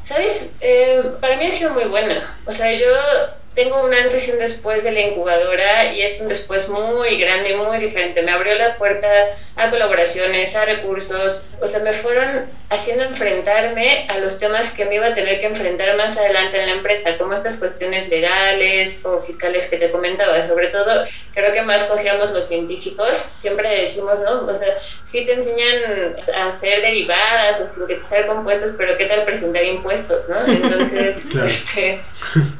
Sabes, 0.00 0.54
eh, 0.60 1.02
para 1.20 1.36
mí 1.36 1.44
ha 1.44 1.50
sido 1.50 1.74
muy 1.74 1.84
buena. 1.84 2.38
O 2.46 2.52
sea, 2.52 2.72
yo 2.72 2.86
tengo 3.54 3.84
un 3.84 3.94
antes 3.94 4.28
y 4.28 4.32
un 4.32 4.38
después 4.38 4.82
de 4.84 4.92
la 4.92 5.00
incubadora 5.00 5.92
y 5.92 6.02
es 6.02 6.20
un 6.20 6.28
después 6.28 6.68
muy 6.68 7.18
grande, 7.18 7.56
muy 7.56 7.78
diferente. 7.78 8.22
Me 8.22 8.32
abrió 8.32 8.54
la 8.56 8.76
puerta 8.76 9.08
a 9.56 9.70
colaboraciones, 9.70 10.56
a 10.56 10.64
recursos, 10.64 11.54
o 11.60 11.66
sea, 11.66 11.82
me 11.84 11.92
fueron 11.92 12.48
haciendo 12.70 13.04
enfrentarme 13.04 14.06
a 14.08 14.18
los 14.18 14.40
temas 14.40 14.74
que 14.74 14.86
me 14.86 14.96
iba 14.96 15.06
a 15.06 15.14
tener 15.14 15.38
que 15.38 15.46
enfrentar 15.46 15.96
más 15.96 16.16
adelante 16.18 16.58
en 16.58 16.66
la 16.66 16.72
empresa, 16.72 17.16
como 17.16 17.34
estas 17.34 17.60
cuestiones 17.60 18.08
legales 18.08 19.04
o 19.04 19.22
fiscales 19.22 19.68
que 19.68 19.76
te 19.76 19.92
comentaba. 19.92 20.42
Sobre 20.42 20.68
todo, 20.68 21.04
creo 21.32 21.52
que 21.52 21.62
más 21.62 21.84
cogíamos 21.84 22.32
los 22.32 22.48
científicos, 22.48 23.16
siempre 23.16 23.80
decimos, 23.80 24.20
¿no? 24.22 24.46
O 24.46 24.54
sea, 24.54 24.74
sí 25.02 25.24
te 25.24 25.34
enseñan 25.34 26.16
a 26.36 26.48
hacer 26.48 26.80
derivadas 26.80 27.60
o 27.60 27.66
sintetizar 27.66 28.26
compuestos, 28.26 28.74
pero 28.76 28.98
¿qué 28.98 29.04
tal 29.04 29.24
presentar 29.24 29.64
impuestos, 29.64 30.28
no? 30.28 30.44
Entonces, 30.46 31.28
este, 31.32 32.00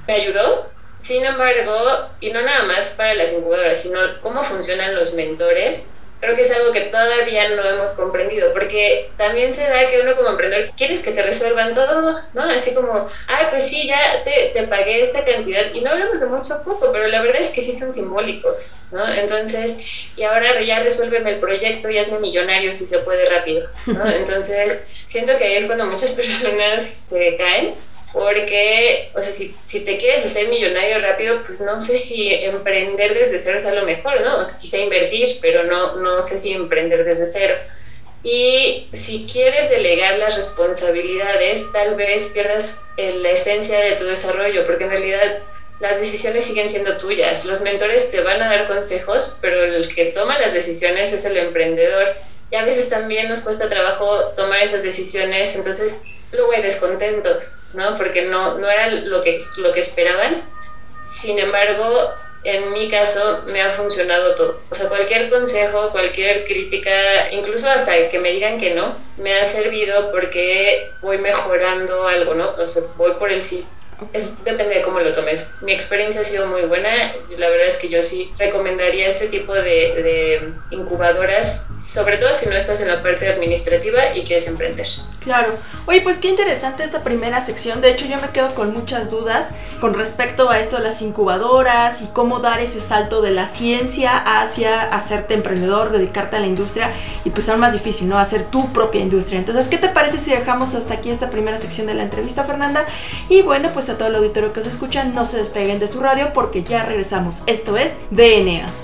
me 0.06 0.14
ayudó 0.14 0.74
sin 0.96 1.24
embargo, 1.24 2.16
y 2.20 2.30
no 2.30 2.42
nada 2.42 2.64
más 2.64 2.94
para 2.96 3.14
las 3.14 3.32
incubadoras, 3.32 3.82
sino 3.82 3.98
cómo 4.20 4.42
funcionan 4.42 4.94
los 4.94 5.14
mentores, 5.14 5.94
creo 6.24 6.36
que 6.36 6.42
es 6.42 6.50
algo 6.52 6.72
que 6.72 6.82
todavía 6.82 7.50
no 7.50 7.62
hemos 7.64 7.92
comprendido, 7.94 8.52
porque 8.52 9.14
también 9.18 9.52
se 9.52 9.68
da 9.68 9.88
que 9.88 10.00
uno 10.00 10.16
como 10.16 10.30
emprendedor 10.30 10.70
quieres 10.76 11.02
que 11.02 11.12
te 11.12 11.22
resuelvan 11.22 11.74
todo, 11.74 12.16
¿no? 12.32 12.42
Así 12.44 12.74
como, 12.74 13.06
ay, 13.26 13.46
pues 13.50 13.68
sí, 13.68 13.86
ya 13.86 14.22
te, 14.24 14.50
te 14.54 14.66
pagué 14.66 15.00
esta 15.00 15.24
cantidad, 15.24 15.72
y 15.74 15.82
no 15.82 15.90
hablamos 15.90 16.20
de 16.20 16.28
mucho 16.28 16.54
a 16.54 16.64
poco, 16.64 16.90
pero 16.92 17.06
la 17.08 17.20
verdad 17.20 17.40
es 17.40 17.50
que 17.52 17.60
sí 17.60 17.72
son 17.72 17.92
simbólicos, 17.92 18.86
¿no? 18.90 19.06
Entonces, 19.06 20.12
y 20.16 20.22
ahora 20.22 20.60
ya 20.62 20.82
resuélveme 20.82 21.32
el 21.32 21.40
proyecto 21.40 21.90
y 21.90 21.98
hazme 21.98 22.18
millonario 22.20 22.72
si 22.72 22.86
se 22.86 23.00
puede 23.00 23.28
rápido, 23.28 23.68
¿no? 23.86 24.06
Entonces, 24.10 24.86
siento 25.04 25.36
que 25.36 25.44
ahí 25.44 25.56
es 25.56 25.66
cuando 25.66 25.86
muchas 25.86 26.10
personas 26.12 26.84
se 26.84 27.36
caen 27.36 27.74
porque, 28.14 29.10
o 29.12 29.20
sea, 29.20 29.32
si, 29.32 29.52
si, 29.64 29.84
te 29.84 29.98
quieres 29.98 30.24
hacer 30.24 30.48
millonario 30.48 31.00
rápido, 31.00 31.42
pues 31.44 31.60
no 31.60 31.80
sé 31.80 31.98
si 31.98 32.30
emprender 32.30 33.12
desde 33.12 33.38
cero 33.38 33.56
es 33.56 33.66
a 33.66 33.74
lo 33.74 33.84
mejor, 33.84 34.22
¿no? 34.22 34.38
O 34.38 34.44
sea, 34.44 34.56
quizá 34.56 34.78
invertir, 34.78 35.28
pero 35.42 35.64
no, 35.64 35.96
no 35.96 36.22
sé 36.22 36.38
si 36.38 36.52
emprender 36.52 37.04
desde 37.04 37.26
cero. 37.26 37.56
Y 38.22 38.86
si 38.92 39.26
quieres 39.26 39.68
delegar 39.68 40.16
las 40.16 40.36
responsabilidades, 40.36 41.72
tal 41.72 41.96
vez 41.96 42.28
pierdas 42.28 42.84
eh, 42.96 43.10
la 43.16 43.30
esencia 43.30 43.80
de 43.80 43.96
tu 43.96 44.04
desarrollo, 44.04 44.64
porque 44.64 44.84
en 44.84 44.90
realidad 44.90 45.38
las 45.80 45.98
decisiones 45.98 46.44
siguen 46.44 46.68
siendo 46.68 46.96
tuyas. 46.96 47.44
Los 47.44 47.62
mentores 47.62 48.12
te 48.12 48.20
van 48.20 48.40
a 48.40 48.48
dar 48.48 48.68
consejos, 48.68 49.38
pero 49.42 49.64
el 49.64 49.92
que 49.92 50.06
toma 50.06 50.38
las 50.38 50.52
decisiones 50.52 51.12
es 51.12 51.24
el 51.24 51.36
emprendedor. 51.36 52.14
Y 52.54 52.56
a 52.56 52.62
veces 52.62 52.88
también 52.88 53.28
nos 53.28 53.40
cuesta 53.40 53.68
trabajo 53.68 54.26
tomar 54.36 54.62
esas 54.62 54.84
decisiones, 54.84 55.56
entonces 55.56 56.20
luego 56.30 56.52
hay 56.52 56.62
descontentos, 56.62 57.62
¿no? 57.72 57.96
Porque 57.96 58.22
no, 58.22 58.58
no 58.58 58.70
era 58.70 58.86
lo 58.90 59.24
que, 59.24 59.36
lo 59.56 59.72
que 59.72 59.80
esperaban. 59.80 60.40
Sin 61.00 61.40
embargo, 61.40 62.12
en 62.44 62.72
mi 62.72 62.88
caso 62.88 63.40
me 63.46 63.60
ha 63.60 63.70
funcionado 63.70 64.36
todo. 64.36 64.60
O 64.70 64.74
sea, 64.76 64.86
cualquier 64.86 65.28
consejo, 65.28 65.90
cualquier 65.90 66.44
crítica, 66.44 67.28
incluso 67.32 67.68
hasta 67.68 68.08
que 68.08 68.20
me 68.20 68.30
digan 68.30 68.56
que 68.56 68.70
no, 68.70 68.94
me 69.16 69.34
ha 69.34 69.44
servido 69.44 70.12
porque 70.12 70.92
voy 71.02 71.18
mejorando 71.18 72.06
algo, 72.06 72.34
¿no? 72.34 72.52
O 72.56 72.68
sea, 72.68 72.84
voy 72.96 73.14
por 73.18 73.32
el 73.32 73.42
sí 73.42 73.64
es, 74.12 74.44
depende 74.44 74.74
de 74.74 74.82
cómo 74.82 75.00
lo 75.00 75.12
tomes. 75.12 75.56
Mi 75.62 75.72
experiencia 75.72 76.20
ha 76.20 76.24
sido 76.24 76.46
muy 76.48 76.62
buena. 76.62 76.90
La 77.38 77.48
verdad 77.48 77.66
es 77.66 77.78
que 77.78 77.88
yo 77.88 78.02
sí 78.02 78.32
recomendaría 78.38 79.06
este 79.06 79.28
tipo 79.28 79.54
de, 79.54 79.60
de, 79.62 80.52
incubadoras, 80.70 81.68
sobre 81.92 82.16
todo 82.16 82.32
si 82.34 82.48
no 82.48 82.56
estás 82.56 82.80
en 82.80 82.88
la 82.88 83.02
parte 83.02 83.28
administrativa 83.28 84.14
y 84.14 84.24
quieres 84.24 84.48
emprender. 84.48 84.86
Claro. 85.24 85.54
Oye, 85.86 86.02
pues 86.02 86.18
qué 86.18 86.28
interesante 86.28 86.84
esta 86.84 87.02
primera 87.02 87.40
sección. 87.40 87.80
De 87.80 87.90
hecho, 87.90 88.04
yo 88.06 88.20
me 88.20 88.28
quedo 88.28 88.54
con 88.54 88.74
muchas 88.74 89.10
dudas 89.10 89.48
con 89.80 89.94
respecto 89.94 90.50
a 90.50 90.58
esto 90.58 90.76
de 90.76 90.84
las 90.84 91.00
incubadoras 91.00 92.02
y 92.02 92.06
cómo 92.06 92.40
dar 92.40 92.60
ese 92.60 92.80
salto 92.80 93.22
de 93.22 93.30
la 93.30 93.46
ciencia 93.46 94.16
hacia 94.16 94.82
hacerte 94.94 95.34
emprendedor, 95.34 95.90
dedicarte 95.90 96.36
a 96.36 96.40
la 96.40 96.46
industria 96.46 96.92
y 97.24 97.30
pues 97.30 97.48
aún 97.48 97.60
más 97.60 97.72
difícil, 97.72 98.08
¿no? 98.08 98.18
Hacer 98.18 98.44
tu 98.44 98.70
propia 98.72 99.00
industria. 99.00 99.38
Entonces, 99.38 99.68
¿qué 99.68 99.78
te 99.78 99.88
parece 99.88 100.18
si 100.18 100.30
dejamos 100.30 100.74
hasta 100.74 100.94
aquí 100.94 101.10
esta 101.10 101.30
primera 101.30 101.56
sección 101.56 101.86
de 101.86 101.94
la 101.94 102.02
entrevista, 102.02 102.44
Fernanda? 102.44 102.84
Y 103.30 103.40
bueno, 103.40 103.70
pues 103.72 103.88
a 103.88 103.96
todo 103.96 104.08
el 104.08 104.16
auditorio 104.16 104.52
que 104.52 104.60
os 104.60 104.66
escucha, 104.66 105.04
no 105.04 105.24
se 105.24 105.38
despeguen 105.38 105.78
de 105.78 105.88
su 105.88 106.00
radio 106.00 106.32
porque 106.34 106.62
ya 106.62 106.84
regresamos. 106.84 107.42
Esto 107.46 107.78
es 107.78 107.96
DNA. 108.10 108.83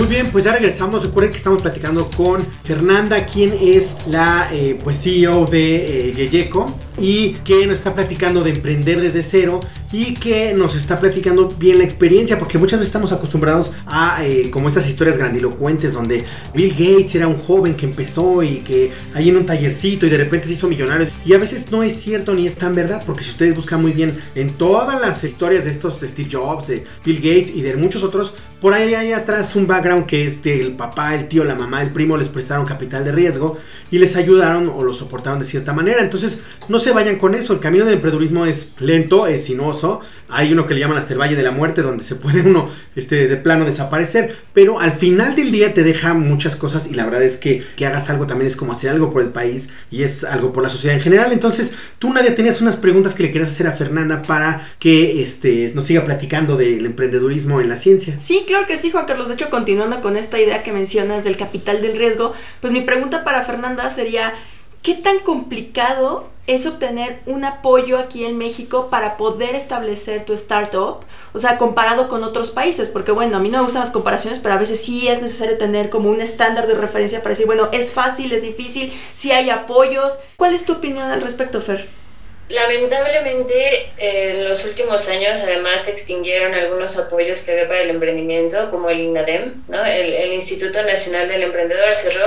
Muy 0.00 0.08
bien, 0.08 0.28
pues 0.32 0.44
ya 0.46 0.54
regresamos. 0.54 1.04
Recuerden 1.04 1.30
que 1.30 1.36
estamos 1.36 1.60
platicando 1.60 2.10
con 2.16 2.42
Fernanda, 2.64 3.26
quien 3.26 3.52
es 3.60 3.96
la 4.06 4.48
eh, 4.50 4.80
pues 4.82 5.02
CEO 5.02 5.44
de 5.44 6.08
eh, 6.08 6.12
Yeyeco 6.14 6.74
y 6.98 7.32
que 7.44 7.66
nos 7.66 7.78
está 7.78 7.94
platicando 7.94 8.42
de 8.42 8.48
emprender 8.48 9.02
desde 9.02 9.22
cero 9.22 9.60
y 9.92 10.14
que 10.14 10.54
nos 10.54 10.74
está 10.74 11.00
platicando 11.00 11.48
bien 11.48 11.78
la 11.78 11.84
experiencia, 11.84 12.38
porque 12.38 12.58
muchas 12.58 12.78
veces 12.78 12.88
estamos 12.88 13.12
acostumbrados 13.12 13.72
a 13.86 14.24
eh, 14.24 14.50
como 14.50 14.68
estas 14.68 14.88
historias 14.88 15.18
grandilocuentes 15.18 15.94
donde 15.94 16.24
Bill 16.54 16.70
Gates 16.70 17.14
era 17.16 17.26
un 17.26 17.36
joven 17.36 17.74
que 17.74 17.86
empezó 17.86 18.42
y 18.42 18.58
que 18.58 18.92
ahí 19.14 19.28
en 19.28 19.36
un 19.36 19.46
tallercito 19.46 20.06
y 20.06 20.10
de 20.10 20.16
repente 20.16 20.46
se 20.46 20.54
hizo 20.54 20.68
millonario. 20.68 21.08
Y 21.26 21.34
a 21.34 21.38
veces 21.38 21.70
no 21.70 21.82
es 21.82 22.00
cierto 22.00 22.34
ni 22.34 22.46
es 22.46 22.54
tan 22.54 22.74
verdad, 22.74 23.02
porque 23.04 23.24
si 23.24 23.30
ustedes 23.30 23.54
buscan 23.54 23.82
muy 23.82 23.92
bien 23.92 24.16
en 24.34 24.50
todas 24.50 25.00
las 25.00 25.24
historias 25.24 25.64
de 25.64 25.72
estos 25.72 26.00
Steve 26.00 26.28
Jobs, 26.30 26.68
de 26.68 26.84
Bill 27.04 27.16
Gates 27.16 27.50
y 27.54 27.62
de 27.62 27.76
muchos 27.76 28.04
otros, 28.04 28.34
por 28.60 28.74
ahí 28.74 28.94
hay 28.94 29.12
atrás 29.12 29.56
un 29.56 29.66
background 29.66 30.06
que 30.06 30.24
este, 30.24 30.60
el 30.60 30.72
papá, 30.72 31.14
el 31.14 31.28
tío, 31.28 31.44
la 31.44 31.54
mamá, 31.54 31.82
el 31.82 31.90
primo 31.90 32.16
les 32.16 32.28
prestaron 32.28 32.66
capital 32.66 33.04
de 33.04 33.12
riesgo 33.12 33.58
y 33.90 33.98
les 33.98 34.16
ayudaron 34.16 34.68
o 34.68 34.84
lo 34.84 34.94
soportaron 34.94 35.40
de 35.40 35.46
cierta 35.46 35.72
manera. 35.72 36.00
Entonces, 36.00 36.38
no 36.68 36.78
se 36.78 36.92
vayan 36.92 37.16
con 37.16 37.34
eso. 37.34 37.52
El 37.52 37.60
camino 37.60 37.84
del 37.84 37.94
emprendedurismo 37.94 38.46
es 38.46 38.72
lento, 38.78 39.26
es 39.26 39.44
sinuoso. 39.44 40.00
Hay 40.28 40.52
uno 40.52 40.66
que 40.66 40.74
le 40.74 40.80
llaman 40.80 40.98
hasta 40.98 41.12
el 41.12 41.20
Valle 41.20 41.34
de 41.34 41.42
la 41.42 41.50
Muerte, 41.50 41.82
donde 41.82 42.04
se 42.04 42.14
puede 42.14 42.42
uno 42.46 42.68
este, 42.94 43.26
de 43.26 43.36
plano 43.36 43.64
desaparecer. 43.64 44.36
Pero 44.52 44.78
al 44.78 44.92
final 44.92 45.34
del 45.34 45.50
día 45.50 45.74
te 45.74 45.82
deja 45.82 46.14
muchas 46.14 46.54
cosas 46.56 46.86
y 46.86 46.94
la 46.94 47.04
verdad 47.04 47.22
es 47.22 47.36
que 47.36 47.64
que 47.76 47.86
hagas 47.86 48.10
algo 48.10 48.26
también 48.26 48.46
es 48.46 48.56
como 48.56 48.72
hacer 48.72 48.90
algo 48.90 49.10
por 49.10 49.22
el 49.22 49.30
país 49.30 49.70
y 49.90 50.02
es 50.02 50.24
algo 50.24 50.52
por 50.52 50.62
la 50.62 50.70
sociedad 50.70 50.96
en 50.96 51.02
general. 51.02 51.32
Entonces, 51.32 51.72
tú, 51.98 52.12
Nadia, 52.12 52.34
tenías 52.34 52.60
unas 52.60 52.76
preguntas 52.76 53.14
que 53.14 53.22
le 53.22 53.32
querías 53.32 53.50
hacer 53.50 53.66
a 53.66 53.72
Fernanda 53.72 54.22
para 54.22 54.68
que 54.78 55.22
este, 55.22 55.70
nos 55.74 55.86
siga 55.86 56.04
platicando 56.04 56.56
del 56.56 56.84
emprendedurismo 56.86 57.60
en 57.60 57.68
la 57.68 57.76
ciencia. 57.76 58.18
Sí, 58.22 58.44
claro 58.50 58.66
que 58.66 58.76
sí, 58.76 58.90
Juan 58.90 59.06
Carlos. 59.06 59.28
De 59.28 59.34
hecho, 59.34 59.48
continuando 59.48 60.02
con 60.02 60.16
esta 60.16 60.38
idea 60.38 60.62
que 60.62 60.72
mencionas 60.72 61.24
del 61.24 61.36
capital 61.36 61.80
del 61.80 61.96
riesgo, 61.96 62.34
pues 62.60 62.72
mi 62.72 62.80
pregunta 62.80 63.24
para 63.24 63.42
Fernanda 63.42 63.88
sería, 63.90 64.34
¿qué 64.82 64.94
tan 64.94 65.20
complicado 65.20 66.28
es 66.46 66.66
obtener 66.66 67.20
un 67.26 67.44
apoyo 67.44 67.96
aquí 67.96 68.24
en 68.24 68.36
México 68.36 68.88
para 68.90 69.16
poder 69.16 69.54
establecer 69.54 70.24
tu 70.24 70.32
startup, 70.32 71.04
o 71.32 71.38
sea, 71.38 71.58
comparado 71.58 72.08
con 72.08 72.24
otros 72.24 72.50
países, 72.50 72.88
porque 72.88 73.12
bueno, 73.12 73.36
a 73.36 73.40
mí 73.40 73.50
no 73.50 73.58
me 73.58 73.64
gustan 73.64 73.82
las 73.82 73.92
comparaciones, 73.92 74.40
pero 74.40 74.54
a 74.54 74.58
veces 74.58 74.82
sí 74.82 75.06
es 75.06 75.22
necesario 75.22 75.58
tener 75.58 75.90
como 75.90 76.10
un 76.10 76.20
estándar 76.20 76.66
de 76.66 76.74
referencia 76.74 77.20
para 77.20 77.30
decir, 77.30 77.46
bueno, 77.46 77.68
es 77.70 77.92
fácil, 77.92 78.32
es 78.32 78.42
difícil, 78.42 78.92
si 79.14 79.30
hay 79.30 79.48
apoyos. 79.50 80.18
¿Cuál 80.36 80.54
es 80.54 80.64
tu 80.64 80.72
opinión 80.72 81.08
al 81.08 81.20
respecto, 81.20 81.60
Fer? 81.60 81.99
Lamentablemente, 82.50 83.92
en 83.96 84.44
los 84.44 84.64
últimos 84.64 85.08
años 85.08 85.40
además 85.40 85.84
se 85.84 85.92
extinguieron 85.92 86.52
algunos 86.52 86.96
apoyos 86.96 87.44
que 87.44 87.52
había 87.52 87.68
para 87.68 87.82
el 87.82 87.90
emprendimiento, 87.90 88.68
como 88.70 88.90
el 88.90 88.98
INADEM, 88.98 89.52
¿no? 89.68 89.86
el, 89.86 90.12
el 90.14 90.32
Instituto 90.32 90.82
Nacional 90.82 91.28
del 91.28 91.44
Emprendedor 91.44 91.94
cerró 91.94 92.26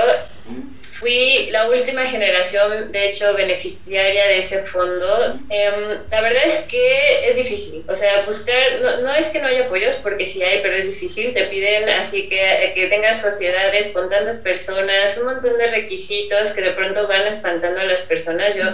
Fui 0.82 1.48
la 1.50 1.68
última 1.68 2.04
generación, 2.04 2.92
de 2.92 3.06
hecho, 3.06 3.34
beneficiaria 3.34 4.26
de 4.28 4.38
ese 4.38 4.58
fondo. 4.60 5.38
Em, 5.48 5.98
la 6.10 6.20
verdad 6.20 6.44
es 6.44 6.66
que 6.70 7.28
es 7.28 7.36
difícil. 7.36 7.82
O 7.88 7.94
sea, 7.94 8.24
buscar, 8.24 8.80
no, 8.80 8.98
no, 8.98 9.14
es 9.14 9.30
que 9.30 9.40
no 9.40 9.48
haya 9.48 9.64
apoyos, 9.64 9.96
porque 9.96 10.26
sí 10.26 10.42
hay, 10.42 10.60
pero 10.60 10.76
es 10.76 10.86
difícil. 10.86 11.32
Te 11.32 11.44
piden 11.44 11.88
así 11.88 12.28
que, 12.28 12.72
que 12.74 12.86
tengas 12.86 13.20
sociedades 13.20 13.90
con 13.92 14.08
tantas 14.08 14.38
personas, 14.38 15.16
un 15.16 15.24
montón 15.24 15.58
de 15.58 15.66
requisitos 15.66 16.52
que 16.52 16.62
de 16.62 16.70
pronto 16.70 17.08
van 17.08 17.26
espantando 17.26 17.80
a 17.80 17.84
las 17.84 18.02
personas. 18.02 18.54
Yo 18.54 18.64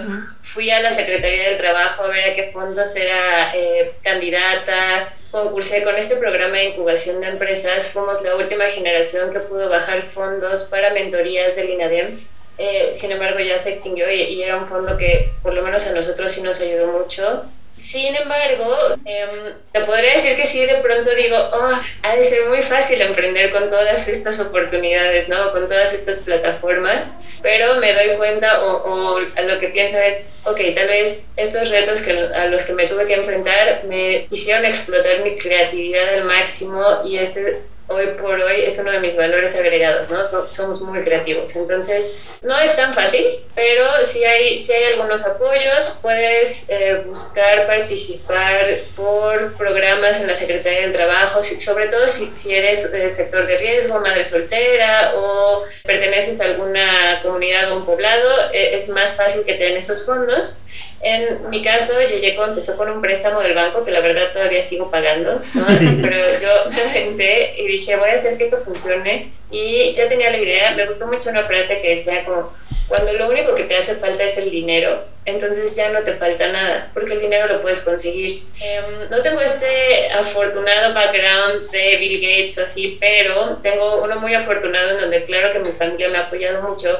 fui 0.41 0.69
a 0.69 0.79
la 0.79 0.91
Secretaría 0.91 1.49
del 1.49 1.57
Trabajo 1.57 2.03
a 2.03 2.09
ver 2.09 2.31
a 2.31 2.33
qué 2.33 2.43
fondos 2.43 2.95
era 2.95 3.51
eh, 3.55 3.91
candidata 4.03 5.07
concursé 5.31 5.83
con 5.83 5.97
este 5.97 6.17
programa 6.17 6.57
de 6.57 6.65
incubación 6.65 7.21
de 7.21 7.27
empresas. 7.27 7.91
Fuimos 7.91 8.21
la 8.23 8.35
última 8.35 8.65
generación 8.65 9.31
que 9.31 9.39
pudo 9.39 9.69
bajar 9.69 10.01
fondos 10.01 10.65
para 10.65 10.91
mentorías 10.91 11.55
del 11.55 11.69
INADEM. 11.71 12.19
Eh, 12.57 12.91
sin 12.93 13.11
embargo, 13.11 13.39
ya 13.39 13.57
se 13.57 13.69
extinguió 13.69 14.11
y, 14.11 14.21
y, 14.21 14.43
era 14.43 14.57
un 14.57 14.67
fondo 14.67 14.97
que 14.97 15.31
por 15.41 15.53
lo 15.53 15.63
menos 15.63 15.87
a 15.87 15.95
nosotros 15.95 16.31
sí 16.31 16.41
nos 16.41 16.59
ayudó 16.61 16.87
mucho. 16.87 17.45
Sin 17.81 18.15
embargo, 18.15 18.77
eh, 19.05 19.55
te 19.71 19.81
podría 19.81 20.13
decir 20.13 20.35
que 20.35 20.45
sí, 20.45 20.67
de 20.67 20.75
pronto 20.75 21.09
digo, 21.15 21.35
oh, 21.35 21.71
ha 22.03 22.15
de 22.15 22.23
ser 22.23 22.45
muy 22.47 22.61
fácil 22.61 23.01
emprender 23.01 23.51
con 23.51 23.67
todas 23.69 24.07
estas 24.07 24.39
oportunidades, 24.39 25.29
¿no? 25.29 25.51
Con 25.51 25.67
todas 25.67 25.91
estas 25.91 26.19
plataformas, 26.19 27.23
pero 27.41 27.77
me 27.77 27.91
doy 27.91 28.17
cuenta 28.17 28.63
o, 28.63 29.15
o 29.15 29.19
lo 29.19 29.57
que 29.57 29.69
pienso 29.69 29.97
es, 29.97 30.37
ok, 30.43 30.59
tal 30.75 30.89
vez 30.89 31.33
estos 31.37 31.71
retos 31.71 32.03
que, 32.03 32.11
a 32.11 32.45
los 32.45 32.65
que 32.65 32.73
me 32.73 32.85
tuve 32.85 33.07
que 33.07 33.15
enfrentar 33.15 33.83
me 33.85 34.27
hicieron 34.29 34.63
explotar 34.65 35.23
mi 35.23 35.35
creatividad 35.35 36.13
al 36.13 36.25
máximo 36.25 36.83
y 37.03 37.17
ese 37.17 37.63
hoy 37.93 38.07
por 38.19 38.39
hoy 38.39 38.61
es 38.61 38.79
uno 38.79 38.91
de 38.91 38.99
mis 38.99 39.15
valores 39.15 39.55
agregados, 39.55 40.09
¿no? 40.09 40.25
somos 40.25 40.81
muy 40.81 41.03
creativos. 41.03 41.55
Entonces, 41.55 42.19
no 42.41 42.57
es 42.59 42.75
tan 42.75 42.93
fácil, 42.93 43.25
pero 43.55 44.03
si 44.03 44.23
hay, 44.23 44.59
si 44.59 44.73
hay 44.73 44.93
algunos 44.93 45.25
apoyos, 45.25 45.99
puedes 46.01 46.69
eh, 46.69 47.03
buscar 47.05 47.67
participar 47.67 48.65
por 48.95 49.53
programas 49.55 50.21
en 50.21 50.27
la 50.27 50.35
Secretaría 50.35 50.81
del 50.81 50.91
Trabajo, 50.91 51.41
sobre 51.43 51.87
todo 51.87 52.07
si, 52.07 52.33
si 52.33 52.53
eres 52.55 52.91
del 52.91 53.11
sector 53.11 53.45
de 53.45 53.57
riesgo, 53.57 53.99
madre 53.99 54.25
soltera 54.25 55.13
o 55.15 55.63
perteneces 55.83 56.41
a 56.41 56.45
alguna 56.45 57.19
comunidad 57.21 57.71
o 57.71 57.77
un 57.77 57.85
poblado, 57.85 58.51
eh, 58.53 58.73
es 58.73 58.89
más 58.89 59.15
fácil 59.15 59.43
que 59.45 59.53
te 59.53 59.63
den 59.63 59.77
esos 59.77 60.05
fondos. 60.05 60.63
En 61.03 61.49
mi 61.49 61.63
caso, 61.63 61.99
Yeyeco 61.99 62.45
empezó 62.45 62.77
con 62.77 62.89
un 62.89 63.01
préstamo 63.01 63.41
del 63.41 63.55
banco 63.55 63.83
que 63.83 63.91
la 63.91 64.01
verdad 64.01 64.31
todavía 64.31 64.61
sigo 64.61 64.91
pagando, 64.91 65.41
¿no? 65.53 65.65
pero 66.01 66.39
yo 66.39 66.71
me 66.71 66.81
aventé 66.81 67.55
y 67.57 67.67
dije, 67.67 67.95
voy 67.95 68.09
a 68.09 68.15
hacer 68.15 68.37
que 68.37 68.43
esto 68.43 68.57
funcione. 68.57 69.31
Y 69.49 69.91
ya 69.93 70.07
tenía 70.07 70.31
la 70.31 70.37
idea, 70.37 70.71
me 70.71 70.85
gustó 70.85 71.07
mucho 71.07 71.29
una 71.29 71.43
frase 71.43 71.81
que 71.81 71.89
decía 71.89 72.23
como, 72.23 72.53
cuando 72.87 73.13
lo 73.13 73.29
único 73.29 73.55
que 73.55 73.63
te 73.63 73.77
hace 73.77 73.95
falta 73.95 74.23
es 74.23 74.37
el 74.37 74.51
dinero, 74.51 75.05
entonces 75.25 75.75
ya 75.75 75.89
no 75.91 76.01
te 76.03 76.13
falta 76.13 76.47
nada, 76.49 76.89
porque 76.93 77.13
el 77.13 77.21
dinero 77.21 77.47
lo 77.47 77.61
puedes 77.61 77.81
conseguir. 77.83 78.43
Um, 78.59 79.09
no 79.09 79.21
tengo 79.21 79.39
este 79.39 80.11
afortunado 80.11 80.93
background 80.93 81.71
de 81.71 81.97
Bill 81.97 82.19
Gates 82.19 82.57
o 82.57 82.63
así, 82.63 82.97
pero 82.99 83.57
tengo 83.63 84.03
uno 84.03 84.19
muy 84.19 84.33
afortunado 84.33 84.91
en 84.91 85.01
donde 85.01 85.23
claro 85.25 85.53
que 85.53 85.59
mi 85.59 85.71
familia 85.71 86.09
me 86.09 86.17
ha 86.17 86.21
apoyado 86.21 86.63
mucho, 86.63 86.99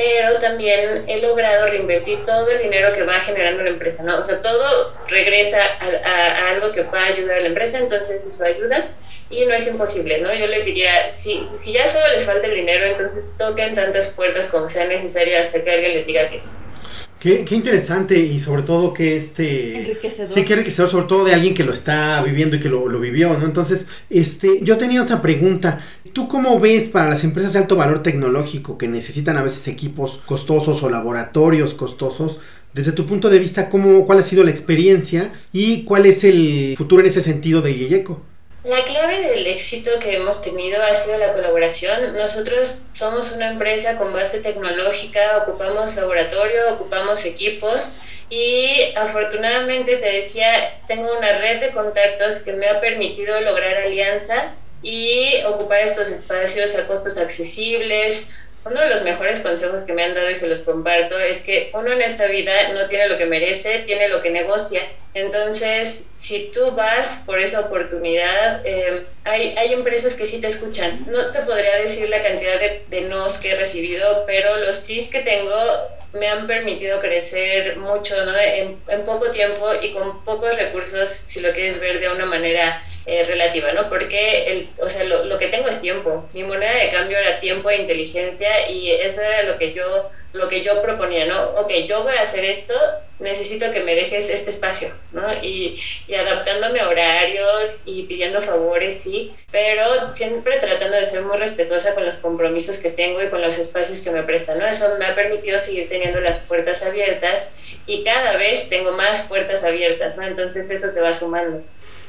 pero 0.00 0.38
también 0.38 1.04
he 1.08 1.20
logrado 1.20 1.66
reinvertir 1.66 2.24
todo 2.24 2.48
el 2.50 2.62
dinero 2.62 2.90
que 2.94 3.02
va 3.02 3.20
generando 3.20 3.62
la 3.62 3.68
empresa, 3.68 4.02
¿no? 4.02 4.18
O 4.18 4.24
sea, 4.24 4.40
todo 4.40 4.94
regresa 5.08 5.60
a, 5.62 6.48
algo 6.48 6.72
que 6.72 6.80
va 6.84 7.02
a 7.02 7.06
ayudar 7.08 7.36
a 7.36 7.40
la 7.40 7.48
empresa, 7.48 7.80
entonces 7.80 8.26
eso 8.26 8.46
ayuda 8.46 8.88
y 9.28 9.44
no 9.44 9.52
es 9.52 9.66
imposible, 9.68 10.18
¿no? 10.22 10.32
Yo 10.32 10.46
les 10.46 10.64
diría, 10.64 11.06
si, 11.10 11.44
si 11.44 11.74
ya 11.74 11.86
solo 11.86 12.14
les 12.14 12.24
falta 12.24 12.46
el 12.46 12.54
dinero, 12.54 12.86
entonces 12.86 13.34
toquen 13.36 13.74
tantas 13.74 14.14
puertas 14.14 14.48
como 14.48 14.70
sea 14.70 14.86
necesario 14.86 15.38
hasta 15.38 15.62
que 15.62 15.70
alguien 15.70 15.92
les 15.92 16.06
diga 16.06 16.30
que 16.30 16.38
sí. 16.38 16.56
Qué, 17.20 17.44
qué, 17.44 17.54
interesante 17.54 18.18
y 18.18 18.40
sobre 18.40 18.62
todo 18.62 18.94
que 18.94 19.18
este... 19.18 19.76
Enriquecedor. 19.76 20.28
Sí, 20.28 20.42
que 20.42 20.54
enriquecedor, 20.54 20.90
sobre 20.90 21.06
todo 21.06 21.24
de 21.26 21.34
alguien 21.34 21.54
que 21.54 21.64
lo 21.64 21.74
está 21.74 22.22
viviendo 22.22 22.56
y 22.56 22.60
que 22.60 22.70
lo, 22.70 22.88
lo, 22.88 22.98
vivió, 22.98 23.36
¿no? 23.36 23.44
Entonces, 23.44 23.88
este, 24.08 24.60
yo 24.62 24.78
tenía 24.78 25.02
otra 25.02 25.20
pregunta. 25.20 25.84
¿Tú 26.14 26.28
cómo 26.28 26.58
ves 26.58 26.86
para 26.86 27.10
las 27.10 27.22
empresas 27.22 27.52
de 27.52 27.58
alto 27.58 27.76
valor 27.76 28.02
tecnológico 28.02 28.78
que 28.78 28.88
necesitan 28.88 29.36
a 29.36 29.42
veces 29.42 29.68
equipos 29.68 30.22
costosos 30.24 30.82
o 30.82 30.88
laboratorios 30.88 31.74
costosos? 31.74 32.40
Desde 32.72 32.92
tu 32.92 33.04
punto 33.04 33.28
de 33.28 33.38
vista, 33.38 33.68
¿cómo, 33.68 34.06
¿cuál 34.06 34.20
ha 34.20 34.22
sido 34.22 34.42
la 34.42 34.50
experiencia 34.50 35.30
y 35.52 35.82
cuál 35.82 36.06
es 36.06 36.24
el 36.24 36.74
futuro 36.78 37.02
en 37.02 37.08
ese 37.08 37.20
sentido 37.20 37.60
de 37.60 37.74
Yeyeco? 37.74 38.22
La 38.62 38.84
clave 38.84 39.30
del 39.30 39.46
éxito 39.46 39.98
que 40.00 40.16
hemos 40.16 40.42
tenido 40.42 40.82
ha 40.82 40.94
sido 40.94 41.16
la 41.16 41.32
colaboración. 41.32 42.14
Nosotros 42.14 42.68
somos 42.68 43.32
una 43.32 43.52
empresa 43.52 43.96
con 43.96 44.12
base 44.12 44.40
tecnológica, 44.40 45.38
ocupamos 45.38 45.96
laboratorio, 45.96 46.74
ocupamos 46.74 47.24
equipos 47.24 48.00
y 48.28 48.92
afortunadamente 48.96 49.96
te 49.96 50.12
decía, 50.12 50.78
tengo 50.86 51.16
una 51.16 51.38
red 51.38 51.60
de 51.60 51.70
contactos 51.70 52.40
que 52.40 52.52
me 52.52 52.68
ha 52.68 52.82
permitido 52.82 53.40
lograr 53.40 53.78
alianzas 53.78 54.66
y 54.82 55.42
ocupar 55.46 55.80
estos 55.80 56.10
espacios 56.10 56.76
a 56.76 56.86
costos 56.86 57.16
accesibles, 57.16 58.49
uno 58.64 58.80
de 58.80 58.88
los 58.88 59.02
mejores 59.04 59.40
consejos 59.40 59.84
que 59.84 59.94
me 59.94 60.02
han 60.02 60.14
dado 60.14 60.30
y 60.30 60.34
se 60.34 60.48
los 60.48 60.62
comparto 60.62 61.18
es 61.18 61.42
que 61.42 61.70
uno 61.72 61.92
en 61.92 62.02
esta 62.02 62.26
vida 62.26 62.72
no 62.72 62.86
tiene 62.86 63.08
lo 63.08 63.16
que 63.16 63.26
merece, 63.26 63.78
tiene 63.80 64.08
lo 64.08 64.20
que 64.20 64.30
negocia. 64.30 64.82
Entonces, 65.14 66.12
si 66.14 66.50
tú 66.52 66.72
vas 66.72 67.24
por 67.26 67.40
esa 67.40 67.60
oportunidad, 67.60 68.60
eh, 68.64 69.06
hay, 69.24 69.54
hay, 69.56 69.72
empresas 69.72 70.14
que 70.14 70.26
sí 70.26 70.40
te 70.40 70.46
escuchan. 70.46 71.04
No 71.06 71.24
te 71.32 71.40
podría 71.40 71.76
decir 71.76 72.08
la 72.08 72.22
cantidad 72.22 72.60
de, 72.60 72.84
de 72.88 73.00
nos 73.02 73.38
que 73.38 73.50
he 73.50 73.54
recibido, 73.54 74.24
pero 74.26 74.56
los 74.58 74.76
sís 74.76 75.10
que 75.10 75.20
tengo 75.20 75.52
me 76.12 76.28
han 76.28 76.46
permitido 76.46 77.00
crecer 77.00 77.76
mucho 77.76 78.22
¿no? 78.24 78.36
en, 78.36 78.80
en 78.88 79.04
poco 79.04 79.30
tiempo 79.30 79.70
y 79.80 79.92
con 79.92 80.24
pocos 80.24 80.56
recursos, 80.56 81.08
si 81.08 81.40
lo 81.40 81.52
quieres 81.52 81.80
ver 81.80 82.00
de 82.00 82.08
una 82.08 82.26
manera 82.26 82.80
eh, 83.10 83.24
relativa, 83.24 83.72
¿no? 83.72 83.88
Porque, 83.88 84.44
el, 84.52 84.68
o 84.80 84.88
sea, 84.88 85.02
lo, 85.02 85.24
lo, 85.24 85.36
que 85.36 85.48
tengo 85.48 85.66
es 85.66 85.80
tiempo. 85.80 86.28
Mi 86.32 86.44
moneda 86.44 86.76
de 86.76 86.90
cambio 86.90 87.18
era 87.18 87.40
tiempo 87.40 87.68
e 87.68 87.80
inteligencia 87.80 88.68
y 88.68 88.92
eso 88.92 89.20
era 89.20 89.42
lo 89.42 89.58
que 89.58 89.72
yo, 89.72 90.08
lo 90.32 90.48
que 90.48 90.62
yo 90.62 90.80
proponía, 90.80 91.26
¿no? 91.26 91.50
Ok, 91.56 91.72
yo 91.88 92.04
voy 92.04 92.14
a 92.14 92.22
hacer 92.22 92.44
esto, 92.44 92.72
necesito 93.18 93.72
que 93.72 93.80
me 93.80 93.96
dejes 93.96 94.30
este 94.30 94.50
espacio, 94.50 94.90
¿no? 95.10 95.26
Y, 95.42 95.74
y 96.06 96.14
adaptándome 96.14 96.78
a 96.78 96.88
horarios 96.88 97.82
y 97.84 98.04
pidiendo 98.04 98.40
favores, 98.40 98.96
sí, 99.02 99.32
pero 99.50 100.12
siempre 100.12 100.58
tratando 100.58 100.96
de 100.96 101.04
ser 101.04 101.22
muy 101.22 101.36
respetuosa 101.36 101.94
con 101.94 102.06
los 102.06 102.18
compromisos 102.18 102.78
que 102.78 102.90
tengo 102.90 103.20
y 103.20 103.28
con 103.28 103.42
los 103.42 103.58
espacios 103.58 104.02
que 104.02 104.12
me 104.12 104.22
prestan, 104.22 104.60
¿no? 104.60 104.66
Eso 104.68 104.86
me 105.00 105.06
ha 105.06 105.16
permitido 105.16 105.58
seguir 105.58 105.88
teniendo 105.88 106.20
las 106.20 106.46
puertas 106.46 106.84
abiertas 106.84 107.56
y 107.86 108.04
cada 108.04 108.36
vez 108.36 108.68
tengo 108.68 108.92
más 108.92 109.26
puertas 109.26 109.64
abiertas, 109.64 110.16
¿no? 110.16 110.24
Entonces 110.24 110.70
eso 110.70 110.88
se 110.88 111.00
va 111.00 111.12
sumando. 111.12 111.64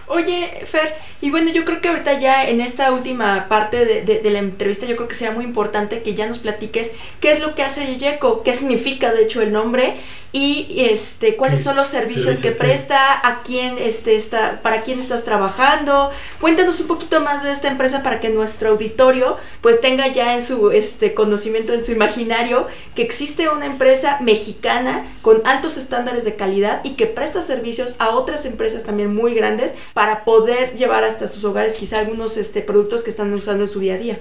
Oye, 0.08 0.64
Fer, 0.66 0.96
y 1.22 1.30
bueno, 1.30 1.52
yo 1.52 1.64
creo 1.66 1.82
que 1.82 1.90
ahorita 1.90 2.20
ya 2.20 2.48
en 2.50 2.62
esta 2.62 2.92
última 2.92 3.48
parte 3.48 3.86
de, 3.86 4.02
de, 4.02 4.20
de, 4.20 4.30
la 4.32 4.40
entrevista, 4.40 4.86
yo 4.86 4.96
creo 4.96 5.08
que 5.08 5.16
sería 5.16 5.34
muy 5.34 5.46
importante 5.46 6.02
que 6.02 6.16
ya 6.16 6.28
nos 6.28 6.40
platiques 6.40 6.92
qué 7.20 7.32
es 7.32 7.40
lo 7.40 7.56
que 7.56 7.64
hace 7.64 7.86
Yeyeco, 7.86 8.44
qué 8.44 8.54
significa 8.54 9.14
de 9.14 9.24
hecho 9.24 9.42
el 9.42 9.52
nombre 9.52 9.98
y 10.34 10.86
este 10.90 11.36
cuáles 11.36 11.62
son 11.62 11.76
los 11.76 11.90
servicios 11.90 12.40
que 12.40 12.52
presta, 12.52 13.20
a 13.28 13.44
quién 13.44 13.78
este 13.78 14.16
está, 14.16 14.62
para 14.62 14.82
quién 14.84 15.00
estás 15.00 15.26
trabajando. 15.26 16.10
Cuéntanos 16.40 16.80
un 16.80 16.88
poquito 16.88 17.20
más 17.20 17.44
de 17.44 17.52
esta 17.52 17.68
empresa 17.68 18.02
para 18.02 18.22
que 18.22 18.30
nuestro 18.30 18.70
auditorio 18.70 19.38
pues 19.60 19.82
tenga 19.82 20.08
ya 20.08 20.36
en 20.36 20.44
su 20.44 20.72
este 20.72 21.14
conocimiento, 21.14 21.74
en 21.74 21.84
su 21.84 21.92
imaginario, 21.92 22.68
que 22.96 23.02
existe 23.02 23.50
una 23.50 23.66
empresa 23.66 24.20
mexicana 24.22 25.06
con 25.22 25.42
altos 25.46 25.76
estándares 25.78 26.24
de 26.24 26.36
calidad 26.36 26.82
y 26.86 26.92
que 26.92 27.08
presta 27.08 27.42
servicios 27.42 27.96
a 28.00 28.12
otras 28.12 28.46
empresas 28.46 28.84
también 28.84 29.14
muy 29.14 29.34
grandes 29.34 29.74
para 29.94 30.24
poder 30.24 30.76
llevar 30.76 31.04
hasta 31.04 31.28
sus 31.28 31.44
hogares 31.44 31.76
quizá 31.76 32.00
algunos 32.00 32.38
este, 32.38 32.62
productos 32.62 33.04
que 33.04 33.10
están 33.10 33.34
usando 33.34 33.64
en 33.64 33.70
su 33.70 33.80
día 33.80 33.96
a 33.96 33.98
día. 33.98 34.20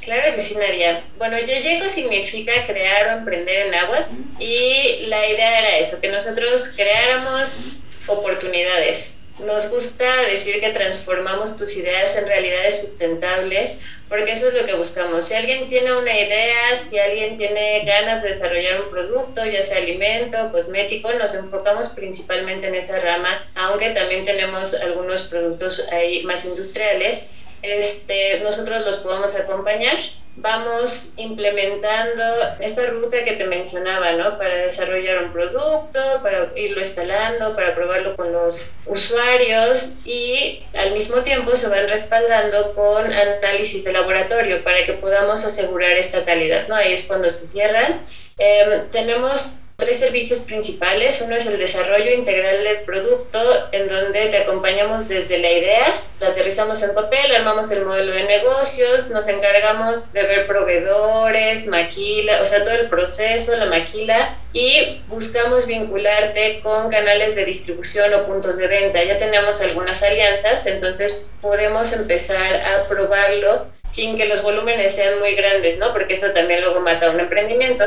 Claro 0.00 0.34
que 0.34 0.42
sí, 0.42 0.54
Nadia. 0.56 1.04
Bueno, 1.18 1.38
Yeyeco 1.38 1.88
significa 1.88 2.52
crear 2.66 3.08
o 3.08 3.18
emprender 3.18 3.66
en 3.66 3.74
agua 3.74 4.06
y 4.38 5.06
la 5.06 5.28
idea 5.28 5.58
era 5.60 5.78
eso, 5.78 6.00
que 6.00 6.08
nosotros 6.08 6.74
creáramos 6.76 7.66
oportunidades 8.06 9.19
nos 9.44 9.70
gusta 9.70 10.22
decir 10.26 10.60
que 10.60 10.70
transformamos 10.70 11.56
tus 11.56 11.76
ideas 11.76 12.16
en 12.16 12.26
realidades 12.26 12.80
sustentables, 12.80 13.80
porque 14.08 14.32
eso 14.32 14.48
es 14.48 14.54
lo 14.54 14.66
que 14.66 14.74
buscamos. 14.74 15.26
Si 15.26 15.34
alguien 15.34 15.68
tiene 15.68 15.94
una 15.94 16.18
idea, 16.18 16.76
si 16.76 16.98
alguien 16.98 17.36
tiene 17.36 17.84
ganas 17.84 18.22
de 18.22 18.28
desarrollar 18.28 18.80
un 18.80 18.88
producto, 18.88 19.44
ya 19.44 19.62
sea 19.62 19.78
alimento, 19.78 20.50
cosmético, 20.50 21.12
nos 21.14 21.34
enfocamos 21.34 21.90
principalmente 21.90 22.66
en 22.66 22.74
esa 22.74 22.98
rama, 22.98 23.40
aunque 23.54 23.90
también 23.90 24.24
tenemos 24.24 24.74
algunos 24.74 25.22
productos 25.22 25.82
ahí 25.90 26.22
más 26.22 26.44
industriales. 26.44 27.28
Este, 27.62 28.40
nosotros 28.40 28.84
los 28.84 28.98
podemos 28.98 29.36
acompañar 29.36 29.98
vamos 30.36 31.14
implementando 31.16 32.22
esta 32.60 32.86
ruta 32.86 33.24
que 33.24 33.34
te 33.34 33.44
mencionaba, 33.44 34.12
¿no? 34.12 34.38
Para 34.38 34.62
desarrollar 34.62 35.24
un 35.24 35.32
producto, 35.32 36.20
para 36.22 36.52
irlo 36.56 36.80
instalando, 36.80 37.54
para 37.54 37.74
probarlo 37.74 38.16
con 38.16 38.32
los 38.32 38.76
usuarios 38.86 40.00
y 40.04 40.60
al 40.78 40.92
mismo 40.92 41.22
tiempo 41.22 41.56
se 41.56 41.68
van 41.68 41.88
respaldando 41.88 42.72
con 42.74 43.12
análisis 43.12 43.84
de 43.84 43.92
laboratorio 43.92 44.62
para 44.62 44.84
que 44.84 44.94
podamos 44.94 45.44
asegurar 45.44 45.96
esta 45.96 46.24
calidad, 46.24 46.66
¿no? 46.68 46.76
Ahí 46.76 46.92
es 46.92 47.04
cuando 47.06 47.28
se 47.28 47.46
cierran. 47.46 48.00
Em, 48.38 48.82
tenemos 48.90 49.56
tres 49.80 49.98
servicios 49.98 50.40
principales. 50.40 51.20
Uno 51.26 51.34
es 51.34 51.46
el 51.46 51.58
desarrollo 51.58 52.12
integral 52.12 52.62
del 52.62 52.80
producto, 52.82 53.40
en 53.72 53.88
donde 53.88 54.28
te 54.28 54.36
acompañamos 54.38 55.08
desde 55.08 55.38
la 55.38 55.50
idea, 55.50 55.94
la 56.20 56.28
aterrizamos 56.28 56.82
en 56.82 56.94
papel, 56.94 57.34
armamos 57.34 57.72
el 57.72 57.84
modelo 57.84 58.12
de 58.12 58.24
negocios, 58.24 59.10
nos 59.10 59.26
encargamos 59.26 60.12
de 60.12 60.22
ver 60.22 60.46
proveedores, 60.46 61.66
maquila, 61.66 62.40
o 62.40 62.44
sea, 62.44 62.62
todo 62.62 62.74
el 62.74 62.88
proceso, 62.88 63.56
la 63.56 63.66
maquila, 63.66 64.36
y 64.52 65.00
buscamos 65.08 65.66
vincularte 65.66 66.60
con 66.62 66.90
canales 66.90 67.34
de 67.34 67.44
distribución 67.44 68.12
o 68.14 68.26
puntos 68.26 68.58
de 68.58 68.68
venta. 68.68 69.02
Ya 69.02 69.18
tenemos 69.18 69.60
algunas 69.62 70.02
alianzas, 70.02 70.66
entonces 70.66 71.26
podemos 71.40 71.92
empezar 71.92 72.56
a 72.56 72.86
probarlo 72.86 73.66
sin 73.84 74.16
que 74.16 74.26
los 74.26 74.42
volúmenes 74.42 74.94
sean 74.94 75.18
muy 75.20 75.34
grandes, 75.34 75.78
¿no? 75.78 75.92
Porque 75.92 76.14
eso 76.14 76.30
también 76.32 76.60
luego 76.60 76.80
mata 76.80 77.10
un 77.10 77.20
emprendimiento. 77.20 77.84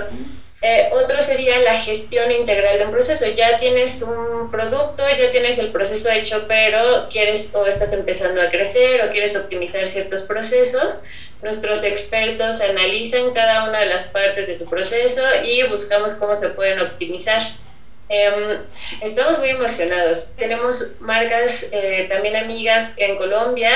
Eh, 0.66 0.88
otro 0.94 1.22
sería 1.22 1.60
la 1.60 1.78
gestión 1.78 2.32
integral 2.32 2.78
de 2.78 2.86
un 2.86 2.92
proceso. 2.92 3.26
Ya 3.36 3.58
tienes 3.58 4.02
un 4.02 4.50
producto, 4.50 5.04
ya 5.10 5.30
tienes 5.30 5.60
el 5.60 5.68
proceso 5.72 6.10
hecho, 6.10 6.46
pero 6.48 7.10
quieres 7.10 7.52
o 7.54 7.66
estás 7.66 7.92
empezando 7.92 8.42
a 8.42 8.50
crecer 8.50 9.02
o 9.02 9.12
quieres 9.12 9.36
optimizar 9.36 9.86
ciertos 9.88 10.24
procesos. 10.24 11.04
Nuestros 11.42 11.84
expertos 11.84 12.62
analizan 12.62 13.34
cada 13.34 13.68
una 13.68 13.80
de 13.80 13.88
las 13.88 14.06
partes 14.06 14.48
de 14.48 14.56
tu 14.56 14.66
proceso 14.66 15.22
y 15.44 15.64
buscamos 15.68 16.16
cómo 16.16 16.34
se 16.38 16.48
pueden 16.52 16.80
optimizar. 16.80 17.42
Em, 18.14 18.60
estamos 19.02 19.40
muy 19.40 19.50
emocionados. 19.50 20.36
Tenemos 20.38 20.98
marcas 21.00 21.70
eh, 21.72 22.06
también 22.08 22.36
amigas 22.36 22.94
en 22.98 23.18
Colombia. 23.18 23.72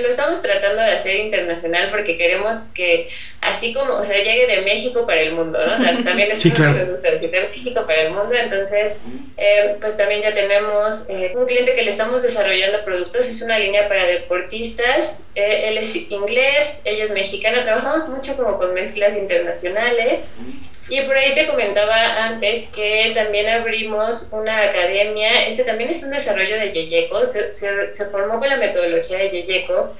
lo 0.00 0.08
estamos 0.08 0.40
tratando 0.40 0.80
de 0.80 0.92
hacer 0.92 1.16
internacional 1.16 1.88
porque 1.90 2.16
queremos 2.16 2.72
que, 2.74 3.08
así 3.42 3.74
como, 3.74 3.92
o 3.92 4.02
sea, 4.02 4.16
llegue 4.16 4.46
de 4.46 4.62
México 4.62 5.04
para 5.06 5.20
el 5.20 5.34
mundo, 5.34 5.58
¿no? 5.66 6.02
También 6.02 6.32
es 6.32 6.40
sí, 6.40 6.50
claro. 6.50 6.72
que 6.72 6.78
nos 6.78 6.88
gusta 6.88 7.10
decir, 7.10 7.30
de 7.30 7.48
México 7.48 7.84
para 7.86 8.00
el 8.00 8.12
mundo. 8.14 8.32
Entonces, 8.32 8.96
em, 9.36 9.78
pues 9.80 9.98
también 9.98 10.22
ya 10.22 10.32
tenemos 10.32 11.10
eh, 11.10 11.32
un 11.34 11.44
cliente 11.44 11.74
que 11.74 11.82
le 11.82 11.90
estamos 11.90 12.22
desarrollando 12.22 12.82
productos. 12.86 13.28
Es 13.28 13.42
una 13.42 13.58
línea 13.58 13.86
para 13.86 14.06
deportistas. 14.06 15.28
Eh, 15.34 15.68
él 15.68 15.76
es 15.76 16.10
inglés, 16.10 16.80
ella 16.86 17.04
es 17.04 17.10
mexicana. 17.10 17.62
Trabajamos 17.62 18.08
mucho 18.08 18.34
como 18.34 18.56
con 18.56 18.72
mezclas 18.72 19.14
internacionales. 19.14 20.30
Y 20.88 21.00
por 21.02 21.16
ahí 21.16 21.32
te 21.34 21.46
comentaba 21.46 22.24
antes 22.24 22.70
que 22.74 23.12
también 23.14 23.41
abrimos 23.48 24.28
una 24.32 24.64
academia, 24.64 25.46
ese 25.46 25.64
también 25.64 25.90
es 25.90 26.02
un 26.02 26.10
desarrollo 26.10 26.56
de 26.56 26.70
Yeyeco, 26.70 27.24
se, 27.26 27.50
se, 27.50 28.04
formó 28.06 28.38
con 28.38 28.48
la 28.48 28.56
metodología 28.56 29.18
de 29.18 29.28
Yeyeco 29.28 29.94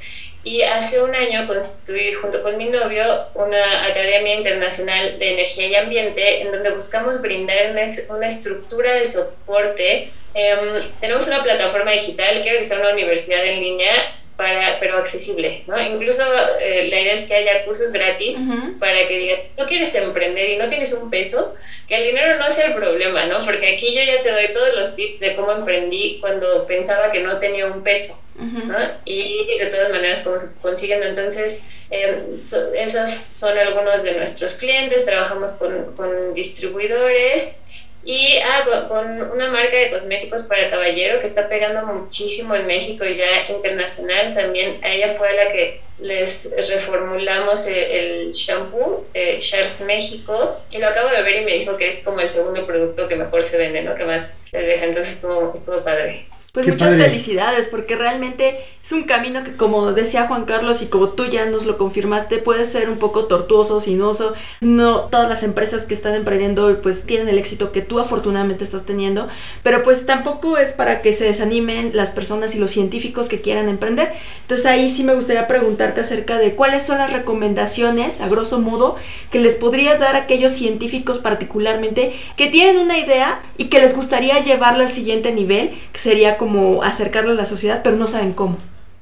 y 0.44 0.62
hace 0.62 1.02
un 1.02 1.14
año 1.14 1.46
constituí 1.46 2.12
junto 2.12 2.42
con 2.42 2.56
mi 2.56 2.66
novio 2.66 3.04
una 3.34 3.86
academia 3.86 4.34
internacional 4.34 5.18
de 5.18 5.32
energía 5.34 5.66
y 5.66 5.74
ambiente 5.76 6.42
en 6.42 6.50
donde 6.50 6.70
buscamos 6.70 7.20
brindar 7.22 7.70
una, 7.70 7.88
una 8.08 8.26
estructura 8.26 8.94
de 8.94 9.06
soporte. 9.06 10.12
Em, 10.34 10.82
tenemos 11.00 11.26
una 11.28 11.42
plataforma 11.42 11.92
digital, 11.92 12.42
que 12.42 12.62
sea 12.64 12.78
una 12.78 12.92
universidad 12.92 13.44
en 13.44 13.60
línea 13.60 14.21
para, 14.36 14.80
pero 14.80 14.96
accesible, 14.96 15.64
¿no? 15.66 15.80
Incluso 15.80 16.22
eh, 16.60 16.88
la 16.90 17.00
idea 17.00 17.14
es 17.14 17.26
que 17.26 17.34
haya 17.34 17.64
cursos 17.64 17.92
gratis 17.92 18.40
para 18.78 19.06
que 19.06 19.18
digas, 19.18 19.52
no 19.58 19.66
quieres 19.66 19.94
emprender 19.94 20.50
y 20.50 20.56
no 20.56 20.68
tienes 20.68 20.92
un 20.94 21.10
peso, 21.10 21.54
que 21.86 21.96
el 21.96 22.04
dinero 22.04 22.38
no 22.38 22.48
sea 22.48 22.68
el 22.68 22.74
problema, 22.74 23.26
¿no? 23.26 23.44
Porque 23.44 23.74
aquí 23.74 23.94
yo 23.94 24.02
ya 24.02 24.22
te 24.22 24.30
doy 24.30 24.46
todos 24.52 24.74
los 24.74 24.96
tips 24.96 25.20
de 25.20 25.34
cómo 25.34 25.52
emprendí 25.52 26.18
cuando 26.20 26.66
pensaba 26.66 27.12
que 27.12 27.20
no 27.20 27.38
tenía 27.38 27.66
un 27.66 27.82
peso, 27.82 28.22
¿no? 28.36 28.78
Y 29.04 29.58
de 29.58 29.66
todas 29.66 29.90
maneras 29.90 30.22
cómo 30.22 30.38
se 30.38 30.58
consiguen. 30.60 31.02
Entonces, 31.02 31.64
eh, 31.90 32.36
esos 32.74 33.10
son 33.10 33.58
algunos 33.58 34.02
de 34.04 34.16
nuestros 34.16 34.56
clientes, 34.56 35.04
trabajamos 35.04 35.54
con, 35.54 35.94
con 35.94 36.32
distribuidores 36.32 37.62
y 38.04 38.38
ah, 38.38 38.86
con, 38.88 39.30
una 39.32 39.48
marca 39.48 39.76
de 39.76 39.90
cosméticos 39.90 40.42
para 40.44 40.70
caballero 40.70 41.20
que 41.20 41.26
está 41.26 41.48
pegando 41.48 41.86
muchísimo 41.86 42.54
en 42.54 42.66
México 42.66 43.04
y 43.04 43.16
ya 43.16 43.48
internacional. 43.48 44.34
También 44.34 44.80
a 44.82 44.90
ella 44.90 45.08
fue 45.08 45.32
la 45.34 45.52
que 45.52 45.80
les 46.00 46.54
reformulamos 46.70 47.66
el, 47.68 48.32
shampoo, 48.32 49.06
eh, 49.14 49.38
Shars 49.38 49.82
México, 49.82 50.60
y 50.70 50.78
lo 50.78 50.88
acabo 50.88 51.10
de 51.10 51.22
ver 51.22 51.42
y 51.42 51.44
me 51.44 51.54
dijo 51.54 51.76
que 51.76 51.88
es 51.88 52.02
como 52.02 52.20
el 52.20 52.28
segundo 52.28 52.66
producto 52.66 53.06
que 53.06 53.14
mejor 53.14 53.44
se 53.44 53.58
vende, 53.58 53.82
¿no? 53.82 53.94
Que 53.94 54.04
más 54.04 54.40
les 54.50 54.66
deja. 54.66 54.86
Entonces 54.86 55.14
estuvo, 55.14 55.52
estuvo 55.54 55.84
padre. 55.84 56.26
Pues 56.52 56.68
muchas 56.68 56.96
felicidades, 56.96 57.66
porque 57.66 57.96
realmente 57.96 58.58
es 58.84 58.92
un 58.92 59.04
camino 59.04 59.42
que, 59.42 59.56
como 59.56 59.92
decía 59.92 60.26
Juan 60.26 60.44
Carlos 60.44 60.82
y 60.82 60.86
como 60.86 61.08
tú 61.08 61.24
ya 61.24 61.46
nos 61.46 61.64
lo 61.64 61.78
confirmaste, 61.78 62.36
puede 62.36 62.66
ser 62.66 62.90
un 62.90 62.98
poco 62.98 63.24
tortuoso, 63.24 63.80
sinuoso. 63.80 64.34
No 64.60 65.04
todas 65.04 65.30
las 65.30 65.44
empresas 65.44 65.84
que 65.84 65.94
están 65.94 66.14
emprendiendo 66.14 66.78
pues 66.82 67.04
tienen 67.04 67.30
el 67.30 67.38
éxito 67.38 67.72
que 67.72 67.80
tú 67.80 68.00
afortunadamente 68.00 68.64
estás 68.64 68.84
teniendo, 68.84 69.28
pero 69.62 69.82
pues 69.82 70.04
tampoco 70.04 70.58
es 70.58 70.72
para 70.72 71.00
que 71.00 71.14
se 71.14 71.24
desanimen 71.24 71.92
las 71.94 72.10
personas 72.10 72.54
y 72.54 72.58
los 72.58 72.70
científicos 72.70 73.30
que 73.30 73.40
quieran 73.40 73.70
emprender. 73.70 74.12
Entonces 74.42 74.66
ahí 74.66 74.90
sí 74.90 75.04
me 75.04 75.14
gustaría 75.14 75.46
preguntarte 75.46 76.02
acerca 76.02 76.36
de 76.36 76.54
cuáles 76.54 76.82
son 76.82 76.98
las 76.98 77.14
recomendaciones, 77.14 78.20
a 78.20 78.28
grosso 78.28 78.60
modo, 78.60 78.96
que 79.30 79.38
les 79.38 79.54
podrías 79.54 80.00
dar 80.00 80.16
a 80.16 80.24
aquellos 80.24 80.52
científicos 80.52 81.18
particularmente 81.18 82.14
que 82.36 82.48
tienen 82.48 82.76
una 82.76 82.98
idea 82.98 83.40
y 83.56 83.68
que 83.68 83.80
les 83.80 83.96
gustaría 83.96 84.38
llevarla 84.40 84.84
al 84.84 84.92
siguiente 84.92 85.32
nivel, 85.32 85.70
que 85.94 85.98
sería 85.98 86.36
como 86.42 86.82
acercarlo 86.82 87.30
a 87.30 87.34
la 87.34 87.46
sociedad, 87.46 87.82
pero 87.84 87.94
no 87.94 88.08
saben 88.08 88.32
cómo. 88.32 88.58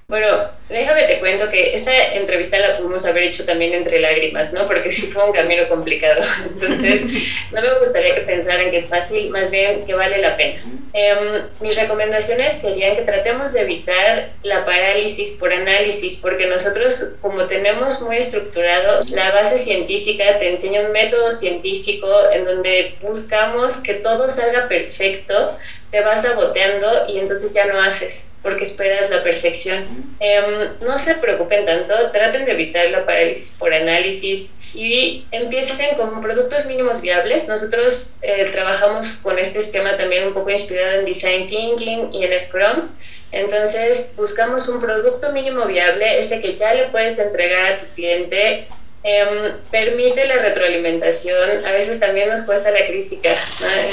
Bueno, 0.08 0.26
déjame 0.68 1.04
te 1.04 1.20
cuento 1.20 1.48
que 1.48 1.72
esta 1.72 1.94
entrevista 2.14 2.58
la 2.58 2.76
pudimos 2.76 3.06
haber 3.06 3.22
hecho 3.22 3.46
también 3.46 3.72
entre 3.72 3.98
lágrimas, 4.00 4.52
¿no? 4.52 4.66
Porque 4.66 4.90
sí 4.90 5.06
fue 5.06 5.24
un 5.24 5.32
camino 5.32 5.66
complicado. 5.68 6.20
Entonces, 6.52 7.02
no 7.50 7.62
me 7.62 7.78
gustaría 7.78 8.14
que 8.16 8.22
pensaran 8.22 8.70
que 8.70 8.76
es 8.76 8.88
fácil, 8.88 9.30
más 9.30 9.52
bien 9.52 9.84
que 9.84 9.94
vale 9.94 10.18
la 10.18 10.36
pena. 10.36 10.60
Em, 10.92 11.44
mis 11.60 11.80
recomendaciones 11.80 12.52
serían 12.54 12.96
que 12.96 13.02
tratemos 13.02 13.52
de 13.52 13.60
evitar 13.62 14.30
la 14.42 14.66
parálisis 14.66 15.36
por 15.38 15.52
análisis, 15.52 16.18
porque 16.20 16.46
nosotros, 16.46 17.18
como 17.22 17.44
tenemos 17.44 18.02
muy 18.02 18.16
estructurado 18.16 19.00
la 19.10 19.30
base 19.30 19.58
científica, 19.58 20.40
te 20.40 20.50
enseña 20.50 20.80
un 20.80 20.90
método 20.92 21.30
científico 21.30 22.08
en 22.34 22.44
donde 22.44 22.96
buscamos 23.00 23.80
que 23.84 23.94
todo 23.94 24.28
salga 24.28 24.66
perfecto, 24.66 25.56
te 25.90 26.00
vas 26.02 26.22
saboteando 26.22 27.06
y 27.08 27.18
entonces 27.18 27.52
ya 27.52 27.66
no 27.66 27.80
haces 27.80 28.32
porque 28.42 28.64
esperas 28.64 29.10
la 29.10 29.22
perfección. 29.22 30.14
Em, 30.20 30.70
no 30.80 30.98
se 30.98 31.14
preocupen 31.16 31.64
tanto, 31.64 32.10
traten 32.10 32.44
de 32.44 32.52
evitar 32.52 32.88
la 32.90 33.04
parálisis 33.04 33.56
por 33.58 33.72
análisis 33.74 34.54
y 34.72 35.24
empiecen 35.32 35.96
con 35.96 36.20
productos 36.20 36.64
mínimos 36.66 37.02
viables. 37.02 37.48
Nosotros 37.48 38.18
eh, 38.22 38.46
trabajamos 38.50 39.16
con 39.16 39.38
este 39.38 39.58
esquema 39.58 39.96
también 39.96 40.24
un 40.26 40.32
poco 40.32 40.50
inspirado 40.50 41.00
en 41.00 41.04
Design 41.04 41.48
Thinking 41.48 42.12
y 42.12 42.24
en 42.24 42.40
Scrum. 42.40 42.88
Entonces 43.32 44.14
buscamos 44.16 44.68
un 44.68 44.80
producto 44.80 45.32
mínimo 45.32 45.66
viable, 45.66 46.18
ese 46.18 46.40
que 46.40 46.54
ya 46.54 46.74
le 46.74 46.84
puedes 46.84 47.18
entregar 47.18 47.74
a 47.74 47.78
tu 47.78 47.86
cliente 47.94 48.68
Em, 49.02 49.56
permite 49.70 50.26
la 50.26 50.36
retroalimentación, 50.36 51.64
a 51.64 51.72
veces 51.72 51.98
también 52.00 52.28
nos 52.28 52.42
cuesta 52.42 52.70
la 52.70 52.86
crítica, 52.86 53.30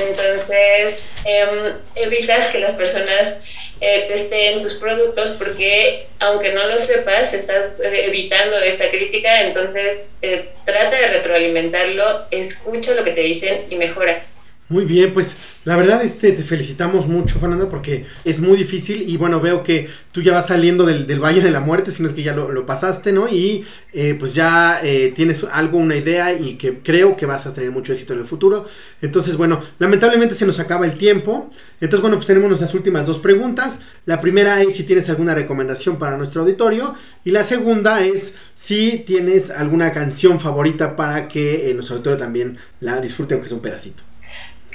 entonces 0.10 1.20
em, 1.24 1.76
evitas 1.96 2.50
que 2.50 2.60
las 2.60 2.74
personas 2.74 3.42
eh, 3.80 4.06
testen 4.10 4.60
tus 4.60 4.74
productos 4.76 5.38
porque 5.38 6.08
aunque 6.20 6.52
no 6.52 6.68
lo 6.68 6.78
sepas, 6.78 7.34
estás 7.34 7.80
eh, 7.82 8.06
evitando 8.08 8.58
esta 8.60 8.90
crítica, 8.90 9.44
entonces 9.44 10.18
eh, 10.24 10.50
trata 10.66 11.00
de 11.00 11.08
retroalimentarlo, 11.08 12.26
escucha 12.32 12.94
lo 12.96 13.06
que 13.06 13.12
te 13.12 13.22
dicen 13.22 13.66
y 13.70 13.76
mejora. 13.76 14.26
Muy 14.70 14.84
bien, 14.84 15.14
pues 15.14 15.38
la 15.64 15.78
verdad 15.78 16.04
este, 16.04 16.34
te 16.34 16.44
felicitamos 16.44 17.08
mucho, 17.08 17.40
Fernanda, 17.40 17.70
porque 17.70 18.06
es 18.26 18.42
muy 18.42 18.58
difícil 18.58 19.08
y 19.10 19.16
bueno, 19.16 19.40
veo 19.40 19.64
que 19.64 19.88
tú 20.12 20.22
ya 20.22 20.34
vas 20.34 20.48
saliendo 20.48 20.86
del, 20.86 21.08
del 21.08 21.24
Valle 21.24 21.40
de 21.42 21.52
la 21.52 21.62
Muerte, 21.62 21.92
si 21.92 22.04
no 22.04 22.10
es 22.10 22.14
que 22.14 22.22
ya 22.22 22.36
lo, 22.36 22.52
lo 22.52 22.66
pasaste, 22.66 23.14
¿no? 23.14 23.30
Y 23.30 23.64
eh, 23.94 24.18
pues 24.20 24.34
ya 24.34 24.82
eh, 24.84 25.14
tienes 25.16 25.46
algo, 25.46 25.78
una 25.78 25.96
idea 25.96 26.34
y 26.34 26.56
que 26.58 26.80
creo 26.80 27.16
que 27.16 27.26
vas 27.26 27.48
a 27.48 27.54
tener 27.54 27.72
mucho 27.72 27.94
éxito 27.94 28.12
en 28.12 28.20
el 28.20 28.26
futuro. 28.26 28.68
Entonces, 29.02 29.38
bueno, 29.38 29.62
lamentablemente 29.80 30.36
se 30.36 30.46
nos 30.46 30.60
acaba 30.60 30.86
el 30.86 30.98
tiempo. 30.98 31.50
Entonces, 31.80 32.02
bueno, 32.02 32.18
pues 32.18 32.28
tenemos 32.28 32.50
nuestras 32.50 32.74
últimas 32.74 33.06
dos 33.06 33.20
preguntas. 33.20 33.84
La 34.06 34.20
primera 34.20 34.62
es 34.62 34.76
si 34.76 34.84
tienes 34.84 35.08
alguna 35.10 35.34
recomendación 35.34 35.98
para 35.98 36.18
nuestro 36.18 36.42
auditorio 36.42 36.94
y 37.24 37.32
la 37.32 37.46
segunda 37.46 38.04
es 38.04 38.36
si 38.54 39.04
tienes 39.08 39.50
alguna 39.50 39.94
canción 39.94 40.42
favorita 40.42 40.98
para 40.98 41.30
que 41.30 41.70
eh, 41.70 41.74
nuestro 41.74 41.96
auditorio 41.96 42.18
también 42.18 42.58
la 42.82 43.00
disfrute 43.00 43.34
aunque 43.34 43.48
sea 43.48 43.56
un 43.56 43.64
pedacito. 43.64 44.07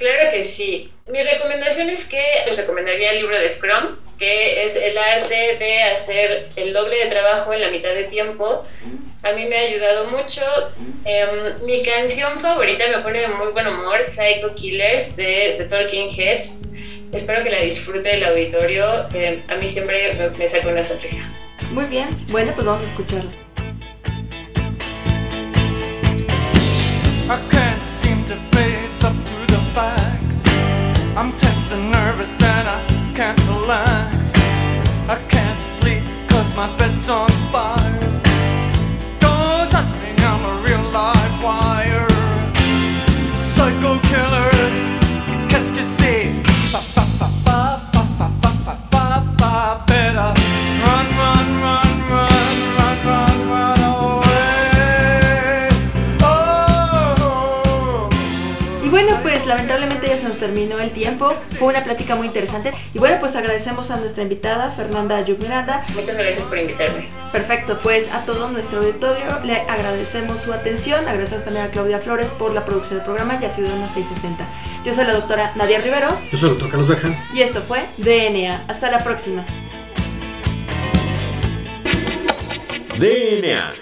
Claro 0.02 0.32
que 0.32 0.42
sí. 0.42 0.90
Mi 1.06 1.22
recomendación 1.22 1.88
es 1.88 2.08
que 2.08 2.20
les 2.44 2.56
recomendaría 2.56 3.12
el 3.12 3.18
libro 3.18 3.38
de 3.38 3.48
Scrum, 3.48 3.96
que 4.18 4.64
es 4.64 4.74
el 4.74 4.98
arte 4.98 5.56
de 5.60 5.82
hacer 5.84 6.48
el 6.56 6.72
doble 6.72 7.04
de 7.04 7.06
trabajo 7.06 7.52
en 7.52 7.60
la 7.60 7.68
mitad 7.68 7.90
de 7.90 8.04
tiempo. 8.04 8.64
A 9.22 9.32
mí 9.32 9.44
me 9.44 9.56
ha 9.56 9.60
ayudado 9.60 10.06
mucho. 10.06 10.42
Em, 11.04 11.64
mi 11.64 11.84
canción 11.84 12.40
favorita 12.40 12.84
me 12.88 12.98
pone 12.98 13.20
de 13.20 13.28
muy 13.28 13.52
buen 13.52 13.68
humor, 13.68 14.02
Psycho 14.02 14.52
Killers 14.56 15.14
de 15.14 15.54
The 15.58 15.64
Talking 15.66 16.08
Heads. 16.10 16.62
Espero 17.12 17.44
que 17.44 17.50
la 17.50 17.60
disfrute 17.60 18.12
el 18.12 18.24
auditorio. 18.24 18.84
A 18.84 19.54
mí 19.60 19.68
siempre 19.68 20.14
me, 20.14 20.30
me 20.30 20.48
saca 20.48 20.66
una 20.66 20.82
sonrisa. 20.82 21.32
Muy 21.70 21.84
bien, 21.84 22.08
bueno, 22.32 22.52
pues 22.56 22.66
vamos 22.66 22.82
a 22.82 22.86
escucharla. 22.86 23.30
I 27.28 27.61
I'm 31.14 31.30
tense 31.36 31.72
and 31.72 31.90
nervous 31.90 32.42
and 32.42 32.68
I 32.68 32.80
can't 33.14 33.38
relax. 33.46 34.32
I 35.08 35.22
can't 35.28 35.60
sleep 35.60 36.02
cause 36.26 36.56
my 36.56 36.74
bed's 36.78 37.06
on 37.08 37.28
fire. 37.52 38.00
Don't 39.20 39.70
touch 39.70 39.92
me, 40.00 40.10
I'm 40.24 40.42
a 40.44 40.54
real 40.66 40.84
live 40.90 41.42
wire. 41.42 42.08
Psycho 43.54 44.00
killer. 44.08 44.52
Y 59.42 59.48
lamentablemente 59.48 59.91
ya 60.12 60.18
se 60.18 60.28
nos 60.28 60.38
terminó 60.38 60.78
el 60.78 60.90
tiempo. 60.90 61.32
Fue 61.58 61.68
una 61.68 61.82
plática 61.82 62.14
muy 62.14 62.26
interesante. 62.26 62.72
Y 62.94 62.98
bueno, 62.98 63.16
pues 63.20 63.34
agradecemos 63.34 63.90
a 63.90 63.96
nuestra 63.96 64.22
invitada, 64.22 64.70
Fernanda 64.72 65.16
Ayub 65.16 65.38
Miranda. 65.38 65.84
Muchas 65.94 66.16
gracias 66.16 66.44
por 66.46 66.58
invitarme. 66.58 67.08
Perfecto, 67.32 67.80
pues 67.82 68.12
a 68.12 68.24
todo 68.26 68.50
nuestro 68.50 68.80
auditorio 68.80 69.40
le 69.44 69.56
agradecemos 69.62 70.40
su 70.40 70.52
atención. 70.52 71.08
Agradecemos 71.08 71.44
también 71.44 71.66
a 71.66 71.70
Claudia 71.70 71.98
Flores 71.98 72.30
por 72.30 72.52
la 72.52 72.64
producción 72.64 72.96
del 72.98 73.04
programa 73.04 73.38
y 73.40 73.44
a 73.46 73.50
Ciudadano 73.50 73.86
660. 73.86 74.44
Yo 74.84 74.92
soy 74.92 75.06
la 75.06 75.14
doctora 75.14 75.52
Nadia 75.56 75.80
Rivero 75.80 76.08
Yo 76.30 76.36
soy 76.36 76.50
el 76.50 76.54
doctor 76.58 76.70
Carlos 76.70 76.88
Berjan. 76.88 77.16
y 77.34 77.40
esto 77.40 77.62
fue 77.62 77.80
DNA. 77.96 78.64
Hasta 78.68 78.90
la 78.90 78.98
próxima. 78.98 79.46
DNA. 82.98 83.81